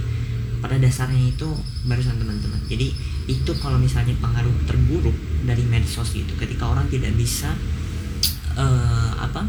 pada 0.58 0.80
dasarnya 0.82 1.38
itu 1.38 1.48
barusan 1.86 2.18
teman-teman. 2.18 2.60
Jadi 2.66 2.94
itu 3.28 3.52
kalau 3.60 3.78
misalnya 3.78 4.16
pengaruh 4.18 4.54
terburuk 4.66 5.14
dari 5.44 5.64
medsos 5.68 6.16
itu 6.16 6.34
ketika 6.40 6.72
orang 6.72 6.88
tidak 6.88 7.14
bisa 7.14 7.52
uh, 8.58 9.14
apa 9.20 9.46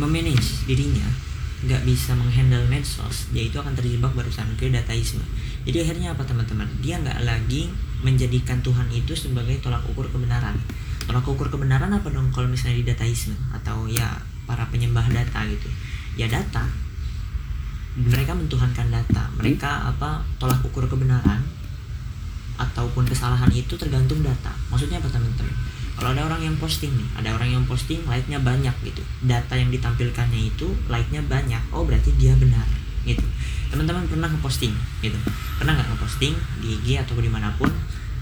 memanage 0.00 0.64
dirinya 0.64 1.04
nggak 1.60 1.84
bisa 1.84 2.16
menghandle 2.16 2.64
medsos 2.72 3.28
dia 3.36 3.44
itu 3.44 3.60
akan 3.60 3.76
terjebak 3.76 4.16
barusan 4.16 4.48
ke 4.56 4.72
dataisme 4.72 5.20
jadi 5.64 5.84
akhirnya 5.84 6.16
apa 6.16 6.24
teman-teman? 6.24 6.64
Dia 6.80 6.96
nggak 7.00 7.20
lagi 7.24 7.68
menjadikan 8.00 8.64
Tuhan 8.64 8.88
itu 8.88 9.12
sebagai 9.12 9.60
tolak 9.60 9.84
ukur 9.92 10.08
kebenaran. 10.08 10.56
Tolak 11.04 11.26
ukur 11.28 11.52
kebenaran 11.52 11.92
apa 11.92 12.08
dong 12.08 12.32
kalau 12.32 12.48
misalnya 12.48 12.80
di 12.80 12.86
dataisme? 12.88 13.36
Atau 13.52 13.84
ya 13.90 14.08
para 14.48 14.64
penyembah 14.72 15.04
data 15.12 15.44
gitu. 15.44 15.68
Ya 16.16 16.32
data. 16.32 16.64
Mereka 17.92 18.32
mentuhankan 18.32 18.88
data. 18.88 19.28
Mereka 19.36 19.92
apa 19.92 20.24
tolak 20.40 20.64
ukur 20.64 20.88
kebenaran 20.88 21.44
ataupun 22.56 23.04
kesalahan 23.04 23.52
itu 23.52 23.76
tergantung 23.76 24.24
data. 24.24 24.52
Maksudnya 24.72 24.96
apa 24.96 25.12
teman-teman 25.12 25.52
kalau 26.00 26.16
ada 26.16 26.24
orang 26.24 26.40
yang 26.40 26.56
posting 26.56 26.88
nih 26.96 27.08
ada 27.20 27.36
orang 27.36 27.60
yang 27.60 27.64
posting 27.68 28.00
like-nya 28.08 28.40
banyak 28.40 28.72
gitu. 28.88 29.04
Data 29.20 29.52
yang 29.52 29.68
ditampilkannya 29.68 30.48
itu 30.48 30.72
like-nya 30.88 31.20
banyak. 31.28 31.60
Oh 31.76 31.84
berarti 31.84 32.16
dia 32.16 32.32
benar 32.40 32.64
gitu. 33.04 33.20
Teman-teman 33.68 34.08
pernah 34.08 34.32
ngeposting 34.32 34.72
gitu. 35.04 35.20
Pernah 35.60 35.76
nggak 35.76 35.92
ngeposting 35.92 36.34
di 36.64 36.80
IG 36.80 37.04
atau 37.04 37.20
di 37.20 37.28
mana 37.28 37.52
pun? 37.60 37.68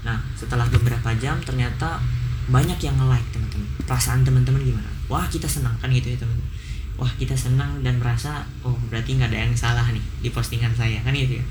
Nah 0.03 0.19
setelah 0.35 0.67
beberapa 0.67 1.07
jam 1.15 1.39
ternyata 1.39 2.03
banyak 2.51 2.75
yang 2.83 2.99
nge-like 2.99 3.29
teman-teman. 3.31 3.69
Perasaan 3.87 4.27
teman-teman 4.27 4.59
gimana? 4.59 4.91
Wah 5.07 5.23
kita 5.31 5.47
senang 5.47 5.79
kan 5.79 5.87
gitu 5.95 6.11
ya 6.11 6.17
teman-teman. 6.19 6.51
Wah 6.99 7.11
kita 7.15 7.31
senang 7.31 7.79
dan 7.79 7.95
merasa 7.95 8.43
oh 8.67 8.75
berarti 8.91 9.15
nggak 9.15 9.31
ada 9.31 9.39
yang 9.47 9.55
salah 9.55 9.87
nih 9.87 10.03
di 10.19 10.29
postingan 10.35 10.75
saya 10.75 10.99
kan 10.99 11.15
gitu 11.15 11.39
ya. 11.39 11.45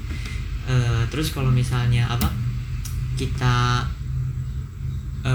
E, 0.68 0.74
terus 1.08 1.32
kalau 1.32 1.48
misalnya 1.48 2.04
apa? 2.04 2.28
Kita 3.16 3.82
e, 5.24 5.32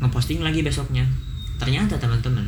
ngeposting 0.00 0.40
lagi 0.40 0.64
besoknya. 0.64 1.04
Ternyata 1.60 2.00
teman-teman 2.00 2.44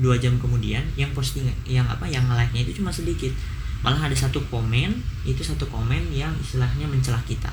dua 0.00 0.18
jam 0.18 0.34
kemudian 0.42 0.82
yang 0.98 1.12
posting 1.14 1.46
yang 1.62 1.86
apa 1.86 2.02
yang 2.10 2.26
like 2.32 2.50
nya 2.50 2.64
itu 2.64 2.82
cuma 2.82 2.90
sedikit. 2.90 3.30
Malah 3.84 4.08
ada 4.08 4.16
satu 4.16 4.40
komen 4.48 4.96
itu 5.28 5.44
satu 5.44 5.68
komen 5.68 6.10
yang 6.10 6.32
istilahnya 6.40 6.88
mencelah 6.88 7.20
kita. 7.28 7.52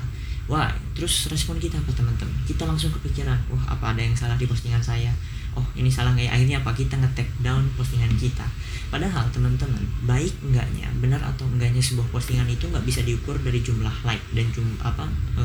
Wah 0.50 0.72
terus 0.96 1.28
respon 1.28 1.60
kita 1.60 1.78
apa 1.78 1.92
teman-teman? 1.92 2.34
Kita 2.48 2.66
langsung 2.66 2.90
kepikiran 2.90 3.36
wah 3.52 3.64
apa 3.68 3.94
ada 3.94 4.00
yang 4.02 4.16
salah 4.16 4.34
di 4.40 4.48
postingan 4.48 4.82
saya? 4.82 5.12
Oh 5.52 5.64
ini 5.76 5.92
salah 5.92 6.16
nggak 6.16 6.26
ya? 6.26 6.32
Akhirnya 6.32 6.56
apa? 6.64 6.72
Kita 6.72 6.96
nge 6.96 7.28
down 7.44 7.62
postingan 7.76 8.10
kita. 8.16 8.48
Padahal 8.88 9.28
teman-teman 9.28 9.84
baik 10.08 10.32
enggaknya 10.40 10.88
benar 11.00 11.20
atau 11.20 11.44
enggaknya 11.48 11.80
sebuah 11.80 12.08
postingan 12.08 12.48
itu 12.48 12.64
nggak 12.68 12.84
bisa 12.88 13.04
diukur 13.04 13.36
dari 13.40 13.60
jumlah 13.60 13.92
like 14.04 14.24
dan 14.32 14.48
jumlah 14.52 14.80
apa 14.84 15.08
e, 15.32 15.44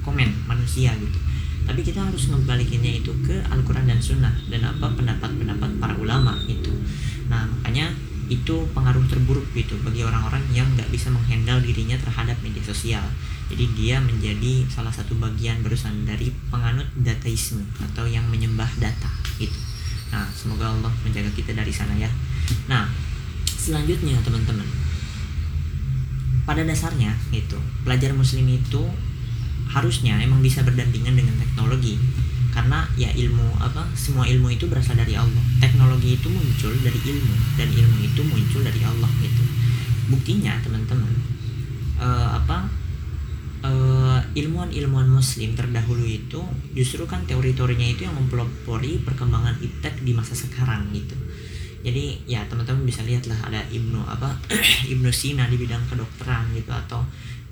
komen 0.00 0.28
manusia 0.48 0.96
gitu 0.96 1.20
tapi 1.64 1.80
kita 1.86 2.02
harus 2.02 2.28
membalikinnya 2.28 2.98
itu 3.02 3.12
ke 3.22 3.42
Al-Quran 3.48 3.86
dan 3.86 4.00
Sunnah 4.02 4.34
dan 4.50 4.66
apa 4.66 4.92
pendapat-pendapat 4.92 5.70
para 5.78 5.94
ulama 5.98 6.36
itu 6.50 6.72
nah 7.30 7.46
makanya 7.48 7.94
itu 8.32 8.64
pengaruh 8.72 9.04
terburuk 9.12 9.44
gitu 9.52 9.76
bagi 9.84 10.00
orang-orang 10.00 10.40
yang 10.56 10.64
nggak 10.72 10.88
bisa 10.88 11.12
menghandle 11.12 11.60
dirinya 11.60 12.00
terhadap 12.00 12.40
media 12.40 12.64
sosial. 12.64 13.04
Jadi 13.52 13.68
dia 13.76 14.00
menjadi 14.00 14.64
salah 14.72 14.88
satu 14.88 15.12
bagian 15.20 15.60
berusan 15.60 16.08
dari 16.08 16.32
penganut 16.48 16.88
dataisme 16.96 17.60
atau 17.84 18.08
yang 18.08 18.24
menyembah 18.32 18.68
data 18.80 19.12
gitu. 19.36 19.58
Nah 20.08 20.24
semoga 20.32 20.72
Allah 20.72 20.92
menjaga 21.04 21.28
kita 21.36 21.52
dari 21.52 21.68
sana 21.68 21.92
ya. 22.00 22.08
Nah 22.72 22.88
selanjutnya 23.44 24.16
teman-teman. 24.24 24.64
Pada 26.48 26.64
dasarnya 26.64 27.12
gitu 27.30 27.60
pelajar 27.84 28.16
muslim 28.16 28.48
itu 28.48 28.82
harusnya 29.72 30.20
emang 30.20 30.44
bisa 30.44 30.60
berdampingan 30.62 31.16
dengan 31.16 31.34
teknologi. 31.40 31.96
Karena 32.52 32.84
ya 33.00 33.08
ilmu 33.08 33.56
apa 33.64 33.88
semua 33.96 34.28
ilmu 34.28 34.52
itu 34.52 34.68
berasal 34.68 35.00
dari 35.00 35.16
Allah. 35.16 35.40
Teknologi 35.56 36.20
itu 36.20 36.28
muncul 36.28 36.76
dari 36.84 37.00
ilmu 37.00 37.34
dan 37.56 37.68
ilmu 37.72 37.96
itu 38.04 38.20
muncul 38.28 38.60
dari 38.60 38.80
Allah 38.84 39.08
gitu. 39.24 39.42
Buktinya 40.12 40.60
teman-teman 40.60 41.08
uh, 41.96 42.36
apa 42.36 42.68
uh, 43.64 44.20
ilmuwan-ilmuwan 44.36 45.08
muslim 45.08 45.56
terdahulu 45.56 46.04
itu 46.04 46.44
justru 46.76 47.08
kan 47.08 47.24
teori-teorinya 47.24 47.88
itu 47.88 48.04
yang 48.04 48.14
mempelopori 48.18 49.00
perkembangan 49.00 49.56
iptek 49.64 50.04
di 50.04 50.12
masa 50.12 50.36
sekarang 50.36 50.92
gitu. 50.92 51.16
Jadi 51.82 52.28
ya 52.30 52.46
teman-teman 52.46 52.86
bisa 52.86 53.02
lihat 53.02 53.26
lah 53.26 53.38
ada 53.48 53.64
ibnu 53.72 53.98
apa 54.06 54.38
ibnu 54.92 55.10
Sina 55.10 55.50
di 55.50 55.58
bidang 55.58 55.82
kedokteran 55.90 56.52
gitu 56.54 56.70
atau 56.70 57.02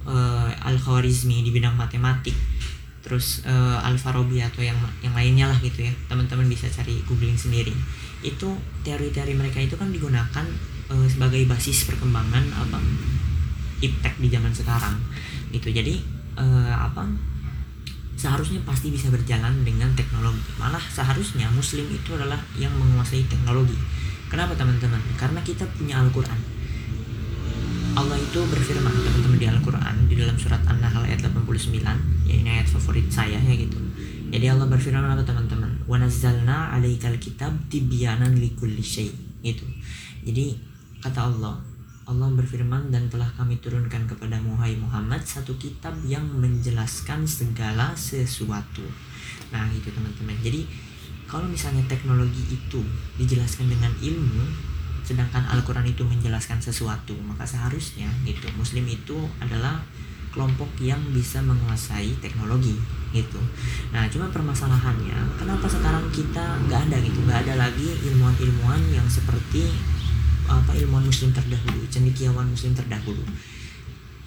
uh, 0.06 0.48
al 0.64 0.76
Khawarizmi 0.76 1.44
di 1.44 1.50
bidang 1.50 1.76
matematik 1.76 2.36
terus 3.00 3.42
uh, 3.48 3.80
Al 3.80 3.96
Farabi 3.96 4.44
atau 4.44 4.60
yang 4.60 4.76
yang 5.00 5.16
lainnya 5.16 5.48
lah 5.48 5.58
gitu 5.58 5.82
ya 5.82 5.92
teman-teman 6.06 6.46
bisa 6.46 6.68
cari 6.68 7.00
googling 7.08 7.36
sendiri. 7.36 7.72
Itu 8.20 8.54
teori-teori 8.84 9.32
mereka 9.32 9.58
itu 9.58 9.74
kan 9.74 9.88
digunakan 9.88 10.46
uh, 10.92 11.06
sebagai 11.08 11.42
basis 11.48 11.88
perkembangan 11.88 12.44
apa 12.52 12.78
iptek 13.80 14.20
di 14.20 14.28
zaman 14.28 14.52
sekarang 14.52 15.00
gitu. 15.48 15.72
Jadi 15.72 15.96
uh, 16.36 16.76
apa 16.76 17.08
seharusnya 18.20 18.60
pasti 18.68 18.92
bisa 18.92 19.08
berjalan 19.08 19.64
dengan 19.64 19.88
teknologi. 19.96 20.44
Malah 20.60 20.84
seharusnya 20.92 21.48
muslim 21.56 21.88
itu 21.88 22.12
adalah 22.12 22.36
yang 22.60 22.70
menguasai 22.76 23.24
teknologi. 23.26 23.74
Kenapa 24.28 24.52
teman-teman? 24.52 25.00
Karena 25.16 25.40
kita 25.40 25.64
punya 25.72 25.98
Al-Quran. 26.04 26.38
Allah 27.90 28.14
itu 28.14 28.38
berfirman 28.38 28.92
teman-teman 28.92 29.29
Al-Quran 29.60 30.08
di 30.08 30.16
dalam 30.16 30.40
surat 30.40 30.64
An-Nahl 30.64 31.04
ayat 31.04 31.20
89 31.20 31.84
ya 32.24 32.32
ini 32.32 32.48
ayat 32.48 32.64
favorit 32.64 33.04
saya 33.12 33.36
ya 33.36 33.52
gitu. 33.52 33.76
Jadi 34.32 34.48
Allah 34.48 34.64
berfirman 34.64 35.04
apa 35.04 35.20
teman-teman? 35.20 35.84
Wa 35.84 36.00
nazzalna 36.00 36.72
alaikal 36.72 37.12
kitab 37.20 37.52
tibyanan 37.68 38.40
likulli 38.40 38.80
syai 38.80 39.12
gitu. 39.44 39.68
Jadi 40.24 40.56
kata 41.04 41.28
Allah 41.28 41.60
Allah 42.08 42.32
berfirman 42.32 42.88
dan 42.88 43.12
telah 43.12 43.28
kami 43.36 43.60
turunkan 43.60 44.08
kepada 44.08 44.40
Muhai 44.40 44.80
Muhammad 44.80 45.20
satu 45.20 45.60
kitab 45.60 45.92
yang 46.08 46.24
menjelaskan 46.24 47.28
segala 47.28 47.92
sesuatu. 47.92 48.82
Nah 49.52 49.68
gitu 49.76 49.92
teman-teman. 49.92 50.40
Jadi 50.40 50.64
kalau 51.28 51.44
misalnya 51.44 51.84
teknologi 51.84 52.48
itu 52.48 52.80
dijelaskan 53.20 53.68
dengan 53.68 53.92
ilmu 54.00 54.69
sedangkan 55.10 55.42
Al-Quran 55.50 55.82
itu 55.90 56.06
menjelaskan 56.06 56.62
sesuatu 56.62 57.18
maka 57.26 57.42
seharusnya 57.42 58.06
itu 58.22 58.46
Muslim 58.54 58.86
itu 58.86 59.18
adalah 59.42 59.82
kelompok 60.30 60.70
yang 60.78 61.02
bisa 61.10 61.42
menguasai 61.42 62.14
teknologi 62.22 62.78
gitu. 63.10 63.42
Nah 63.90 64.06
cuma 64.06 64.30
permasalahannya 64.30 65.18
kenapa 65.34 65.66
sekarang 65.66 66.06
kita 66.14 66.62
nggak 66.70 66.86
ada 66.86 66.96
gitu 67.02 67.18
nggak 67.26 67.42
ada 67.50 67.66
lagi 67.66 67.90
ilmuwan-ilmuwan 68.06 68.78
yang 68.94 69.02
seperti 69.10 69.66
apa 70.46 70.70
ilmuwan 70.78 71.06
muslim 71.06 71.34
terdahulu 71.34 71.82
cendekiawan 71.90 72.46
muslim 72.46 72.70
terdahulu? 72.70 73.26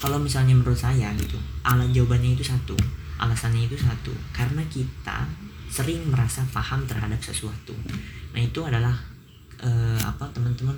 Kalau 0.03 0.19
misalnya 0.19 0.51
menurut 0.51 0.75
saya 0.75 1.15
gitu 1.15 1.39
alat 1.63 1.87
jawabannya 1.95 2.35
itu 2.35 2.43
satu 2.43 2.75
alasannya 3.23 3.71
itu 3.71 3.79
satu 3.79 4.11
karena 4.35 4.59
kita 4.67 5.23
sering 5.71 6.03
merasa 6.11 6.43
paham 6.51 6.83
terhadap 6.83 7.23
sesuatu. 7.23 7.71
Nah 8.35 8.41
itu 8.43 8.59
adalah 8.67 9.12
uh, 9.63 9.99
apa 10.03 10.27
teman-teman 10.35 10.75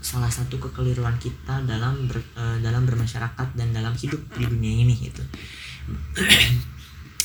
salah 0.00 0.32
satu 0.32 0.56
kekeliruan 0.56 1.16
kita 1.20 1.60
dalam 1.68 2.08
ber, 2.08 2.20
uh, 2.36 2.56
dalam 2.64 2.88
bermasyarakat 2.88 3.48
dan 3.56 3.68
dalam 3.72 3.92
hidup 3.96 4.20
di 4.36 4.44
dunia 4.48 4.72
ini 4.84 4.94
gitu. 4.96 5.24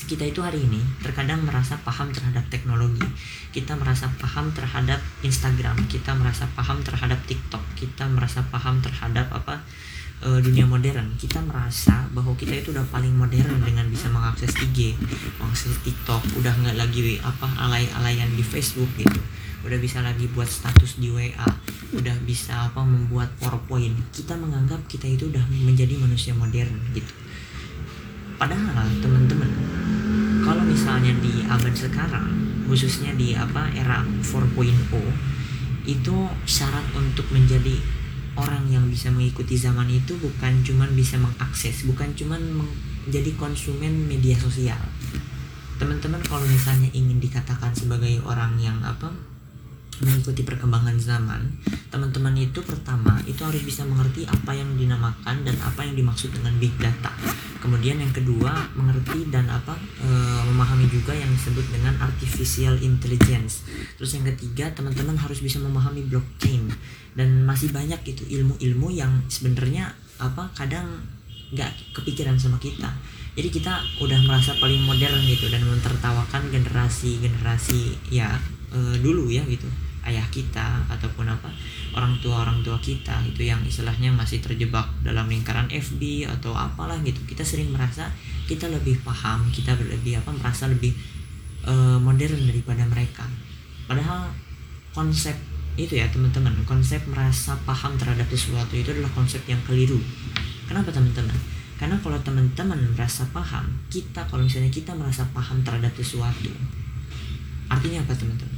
Kita 0.05 0.21
itu 0.21 0.37
hari 0.43 0.61
ini 0.61 0.77
terkadang 1.01 1.41
merasa 1.41 1.81
paham 1.81 2.13
terhadap 2.13 2.45
teknologi. 2.53 3.01
Kita 3.49 3.73
merasa 3.73 4.05
paham 4.21 4.53
terhadap 4.53 5.01
Instagram. 5.25 5.73
Kita 5.89 6.13
merasa 6.13 6.45
paham 6.53 6.83
terhadap 6.85 7.17
TikTok. 7.25 7.63
Kita 7.73 8.05
merasa 8.05 8.45
paham 8.53 8.85
terhadap 8.85 9.33
apa 9.33 9.65
uh, 10.21 10.37
dunia 10.45 10.69
modern. 10.69 11.17
Kita 11.17 11.41
merasa 11.41 12.05
bahwa 12.13 12.37
kita 12.37 12.53
itu 12.53 12.69
udah 12.69 12.85
paling 12.93 13.17
modern 13.17 13.65
dengan 13.65 13.89
bisa 13.89 14.05
mengakses 14.13 14.53
IG 14.61 14.93
mengakses 15.41 15.73
TikTok. 15.81 16.21
Udah 16.37 16.53
nggak 16.53 16.77
lagi 16.77 17.17
apa 17.25 17.49
alay-alayan 17.65 18.29
di 18.37 18.45
Facebook 18.45 18.91
gitu 18.99 19.17
udah 19.65 19.79
bisa 19.81 20.05
lagi 20.05 20.29
buat 20.29 20.45
status 20.45 21.01
di 21.01 21.09
WA 21.09 21.49
udah 21.95 22.15
bisa 22.27 22.69
apa 22.69 22.81
membuat 22.83 23.31
PowerPoint. 23.39 23.93
Kita 24.11 24.35
menganggap 24.37 24.83
kita 24.85 25.09
itu 25.09 25.31
udah 25.31 25.41
menjadi 25.49 25.97
manusia 25.97 26.37
modern 26.37 26.71
gitu. 26.93 27.13
Padahal 28.35 28.85
teman-teman 28.99 29.47
kalau 30.43 30.61
misalnya 30.61 31.15
di 31.23 31.41
abad 31.47 31.71
sekarang 31.71 32.29
khususnya 32.67 33.15
di 33.15 33.33
apa 33.33 33.71
era 33.71 34.03
4.0 34.03 34.61
itu 35.85 36.15
syarat 36.43 36.85
untuk 36.97 37.25
menjadi 37.31 37.77
orang 38.35 38.67
yang 38.67 38.85
bisa 38.91 39.07
mengikuti 39.13 39.55
zaman 39.55 39.87
itu 39.87 40.17
bukan 40.19 40.59
cuman 40.65 40.91
bisa 40.91 41.15
mengakses 41.15 41.87
bukan 41.87 42.11
cuman 42.11 42.41
menjadi 42.41 43.31
konsumen 43.39 44.05
media 44.05 44.35
sosial. 44.35 44.81
Teman-teman 45.79 46.19
kalau 46.23 46.43
misalnya 46.43 46.91
ingin 46.91 47.19
dikatakan 47.23 47.71
sebagai 47.71 48.19
orang 48.27 48.59
yang 48.59 48.75
apa 48.83 49.11
mengikuti 50.03 50.43
perkembangan 50.43 50.99
zaman, 50.99 51.41
teman-teman 51.87 52.35
itu 52.35 52.59
pertama 52.59 53.15
itu 53.23 53.39
harus 53.47 53.63
bisa 53.63 53.87
mengerti 53.87 54.27
apa 54.27 54.51
yang 54.51 54.67
dinamakan 54.75 55.47
dan 55.47 55.55
apa 55.63 55.87
yang 55.87 55.95
dimaksud 55.95 56.35
dengan 56.35 56.51
big 56.59 56.75
data. 56.75 57.13
Kemudian 57.63 57.97
yang 57.97 58.11
kedua 58.11 58.67
mengerti 58.75 59.25
dan 59.31 59.47
apa 59.49 59.73
e, 60.03 60.09
memahami 60.51 60.85
juga 60.91 61.15
yang 61.15 61.31
disebut 61.31 61.65
dengan 61.71 61.95
artificial 62.03 62.77
intelligence. 62.83 63.65
Terus 63.97 64.19
yang 64.19 64.27
ketiga 64.35 64.69
teman-teman 64.75 65.15
harus 65.17 65.39
bisa 65.41 65.57
memahami 65.63 66.05
blockchain 66.05 66.69
dan 67.15 67.47
masih 67.47 67.71
banyak 67.71 67.97
gitu 68.05 68.27
ilmu-ilmu 68.27 68.93
yang 68.93 69.23
sebenarnya 69.31 69.95
apa 70.19 70.51
kadang 70.53 71.09
nggak 71.55 71.95
kepikiran 71.95 72.37
sama 72.37 72.59
kita. 72.59 72.91
Jadi 73.33 73.49
kita 73.49 73.81
udah 74.03 74.19
merasa 74.27 74.53
paling 74.59 74.83
modern 74.83 75.25
gitu 75.25 75.49
dan 75.49 75.65
mentertawakan 75.65 76.51
generasi-generasi 76.51 78.11
ya 78.13 78.35
e, 78.75 78.99
dulu 79.01 79.31
ya 79.31 79.41
gitu 79.47 79.84
ayah 80.05 80.25
kita 80.29 80.85
ataupun 80.87 81.25
apa 81.25 81.49
orang 81.97 82.17
tua 82.21 82.45
orang 82.45 82.61
tua 82.61 82.77
kita 82.77 83.13
itu 83.25 83.45
yang 83.45 83.61
istilahnya 83.65 84.13
masih 84.13 84.39
terjebak 84.39 84.85
dalam 85.01 85.25
lingkaran 85.25 85.65
FB 85.69 86.29
atau 86.29 86.53
apalah 86.53 86.97
gitu. 87.01 87.17
Kita 87.25 87.41
sering 87.41 87.73
merasa 87.73 88.09
kita 88.45 88.69
lebih 88.69 89.01
paham 89.01 89.49
kita 89.49 89.73
lebih 89.77 90.21
apa 90.21 90.31
merasa 90.33 90.69
lebih 90.69 90.93
uh, 91.65 91.97
modern 91.97 92.45
daripada 92.45 92.85
mereka. 92.85 93.25
Padahal 93.89 94.29
konsep 94.93 95.35
itu 95.75 95.99
ya 95.99 96.07
teman-teman 96.07 96.55
konsep 96.63 97.03
merasa 97.11 97.57
paham 97.67 97.99
terhadap 97.99 98.29
sesuatu 98.31 98.77
itu 98.77 98.93
adalah 98.93 99.11
konsep 99.11 99.43
yang 99.49 99.59
keliru. 99.67 99.99
Kenapa 100.65 100.93
teman-teman? 100.93 101.35
Karena 101.75 101.99
kalau 101.99 102.15
teman-teman 102.23 102.79
merasa 102.95 103.27
paham 103.35 103.67
kita 103.91 104.23
kalau 104.31 104.47
misalnya 104.47 104.71
kita 104.71 104.95
merasa 104.95 105.27
paham 105.35 105.59
terhadap 105.59 105.91
sesuatu 105.99 106.47
artinya 107.69 107.99
apa 108.05 108.13
teman-teman 108.13 108.54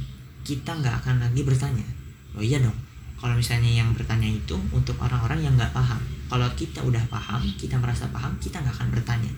kita 0.48 0.72
nggak 0.80 1.04
akan 1.04 1.20
lagi 1.20 1.44
bertanya. 1.44 1.84
Oh 2.32 2.40
iya 2.40 2.56
dong. 2.56 2.72
Kalau 3.20 3.36
misalnya 3.36 3.68
yang 3.68 3.92
bertanya 3.92 4.24
itu 4.24 4.56
untuk 4.72 4.96
orang-orang 4.96 5.44
yang 5.44 5.52
nggak 5.60 5.76
paham. 5.76 6.00
Kalau 6.32 6.48
kita 6.56 6.80
udah 6.80 7.04
paham 7.12 7.44
kita 7.60 7.76
merasa 7.76 8.08
paham 8.08 8.32
kita 8.40 8.64
nggak 8.64 8.72
akan 8.72 8.88
bertanya. 8.96 9.28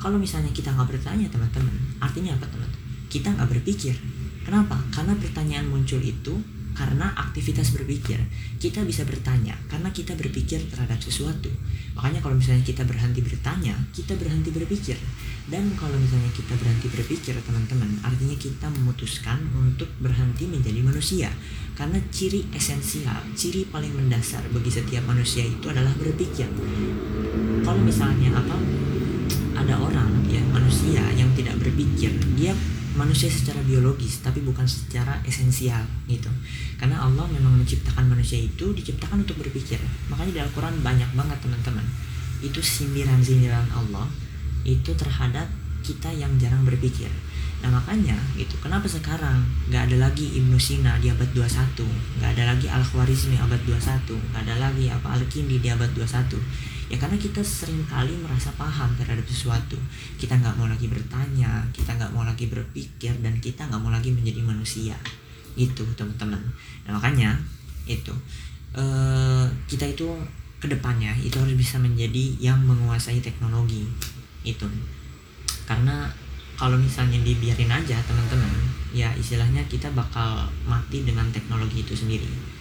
Kalau 0.00 0.16
misalnya 0.16 0.48
kita 0.56 0.72
nggak 0.72 0.88
bertanya 0.88 1.28
teman-teman 1.28 1.76
artinya 2.00 2.32
apa 2.32 2.48
teman-teman? 2.48 2.80
Kita 3.12 3.28
nggak 3.36 3.48
berpikir. 3.60 3.92
Kenapa? 4.48 4.80
Karena 4.88 5.12
pertanyaan 5.20 5.68
muncul 5.68 6.00
itu 6.00 6.40
karena 6.78 7.10
aktivitas 7.18 7.74
berpikir 7.74 8.22
kita 8.62 8.86
bisa 8.86 9.02
bertanya 9.02 9.58
karena 9.66 9.90
kita 9.90 10.14
berpikir 10.14 10.62
terhadap 10.70 11.02
sesuatu. 11.02 11.50
Makanya 11.98 12.22
kalau 12.22 12.38
misalnya 12.38 12.62
kita 12.62 12.86
berhenti 12.86 13.18
bertanya 13.18 13.74
kita 13.90 14.14
berhenti 14.14 14.54
berpikir. 14.54 14.94
Dan 15.48 15.72
kalau 15.80 15.96
misalnya 15.96 16.28
kita 16.36 16.52
berhenti 16.60 16.92
berpikir 16.92 17.32
teman-teman 17.40 17.88
artinya 18.04 18.36
kita 18.36 18.68
memutuskan 18.68 19.40
untuk 19.56 19.88
berhenti 19.98 20.44
menjadi 20.44 20.84
manusia. 20.84 21.32
Karena 21.72 21.98
ciri 22.12 22.46
esensial 22.52 23.16
ciri 23.32 23.64
paling 23.72 23.90
mendasar 23.96 24.44
bagi 24.52 24.68
setiap 24.70 25.02
manusia 25.08 25.42
itu 25.42 25.66
adalah 25.72 25.90
berpikir. 25.96 26.46
Kalau 27.64 27.80
misalnya 27.80 28.36
apa 28.36 28.56
ada 29.58 29.74
orang 29.80 30.10
ya 30.28 30.44
manusia 30.52 31.02
yang 31.16 31.32
tidak 31.32 31.47
berpikir 31.68 32.10
dia 32.32 32.56
manusia 32.96 33.30
secara 33.30 33.62
biologis 33.62 34.24
tapi 34.24 34.40
bukan 34.42 34.64
secara 34.64 35.20
esensial 35.22 35.84
gitu. 36.08 36.26
Karena 36.80 37.04
Allah 37.04 37.28
memang 37.28 37.60
menciptakan 37.60 38.08
manusia 38.08 38.40
itu 38.40 38.72
diciptakan 38.74 39.22
untuk 39.22 39.38
berpikir. 39.38 39.78
Makanya 40.08 40.32
di 40.32 40.40
Al-Quran 40.42 40.80
banyak 40.80 41.10
banget 41.14 41.38
teman-teman. 41.44 41.84
Itu 42.42 42.58
sindiran-sindiran 42.58 43.70
Allah 43.70 44.10
itu 44.66 44.90
terhadap 44.96 45.46
kita 45.86 46.10
yang 46.10 46.34
jarang 46.40 46.66
berpikir. 46.66 47.08
Nah 47.58 47.74
makanya 47.74 48.14
gitu 48.38 48.54
kenapa 48.62 48.86
sekarang 48.86 49.42
nggak 49.66 49.90
ada 49.90 49.96
lagi 50.10 50.38
Ibnu 50.38 50.58
Sina 50.62 50.94
di 51.02 51.10
abad 51.10 51.26
21 51.34 51.82
nggak 52.22 52.30
ada 52.38 52.54
lagi 52.54 52.70
Al-Khwarizmi 52.70 53.34
abad 53.34 53.58
21 53.66 54.14
nggak 54.14 54.42
ada 54.46 54.54
lagi 54.62 54.86
apa 54.86 55.18
Al-Kindi 55.18 55.58
di 55.58 55.66
abad 55.66 55.90
21 55.90 56.38
ya 56.88 56.96
karena 56.96 57.20
kita 57.20 57.44
sering 57.44 57.84
kali 57.84 58.16
merasa 58.20 58.48
paham 58.56 58.88
terhadap 58.96 59.24
sesuatu. 59.28 59.76
Kita 60.16 60.36
nggak 60.40 60.56
mau 60.56 60.68
lagi 60.68 60.88
bertanya 60.88 61.64
kita 61.70 61.94
nggak 61.96 62.12
mau 62.16 62.24
lagi 62.24 62.48
berpikir 62.48 63.12
dan 63.20 63.36
kita 63.38 63.68
nggak 63.68 63.80
mau 63.80 63.92
lagi 63.92 64.08
menjadi 64.12 64.40
manusia. 64.44 64.96
Itu 65.54 65.84
teman-teman. 65.96 66.40
Nah, 66.88 66.96
makanya 66.96 67.36
itu 67.88 68.12
uh, 68.76 69.44
kita 69.68 69.88
itu 69.88 70.08
ke 70.58 70.66
depannya 70.66 71.14
itu 71.22 71.38
harus 71.38 71.54
bisa 71.54 71.76
menjadi 71.78 72.36
yang 72.40 72.60
menguasai 72.64 73.20
teknologi. 73.20 73.84
Itu. 74.42 74.66
Karena 75.68 76.08
kalau 76.58 76.74
misalnya 76.74 77.22
dibiarin 77.22 77.70
aja 77.70 77.94
teman-teman 78.02 78.50
ya 78.90 79.12
istilahnya 79.14 79.62
kita 79.70 79.86
bakal 79.94 80.48
mati 80.66 81.06
dengan 81.06 81.28
teknologi 81.30 81.86
itu 81.86 81.94
sendiri 81.94 82.57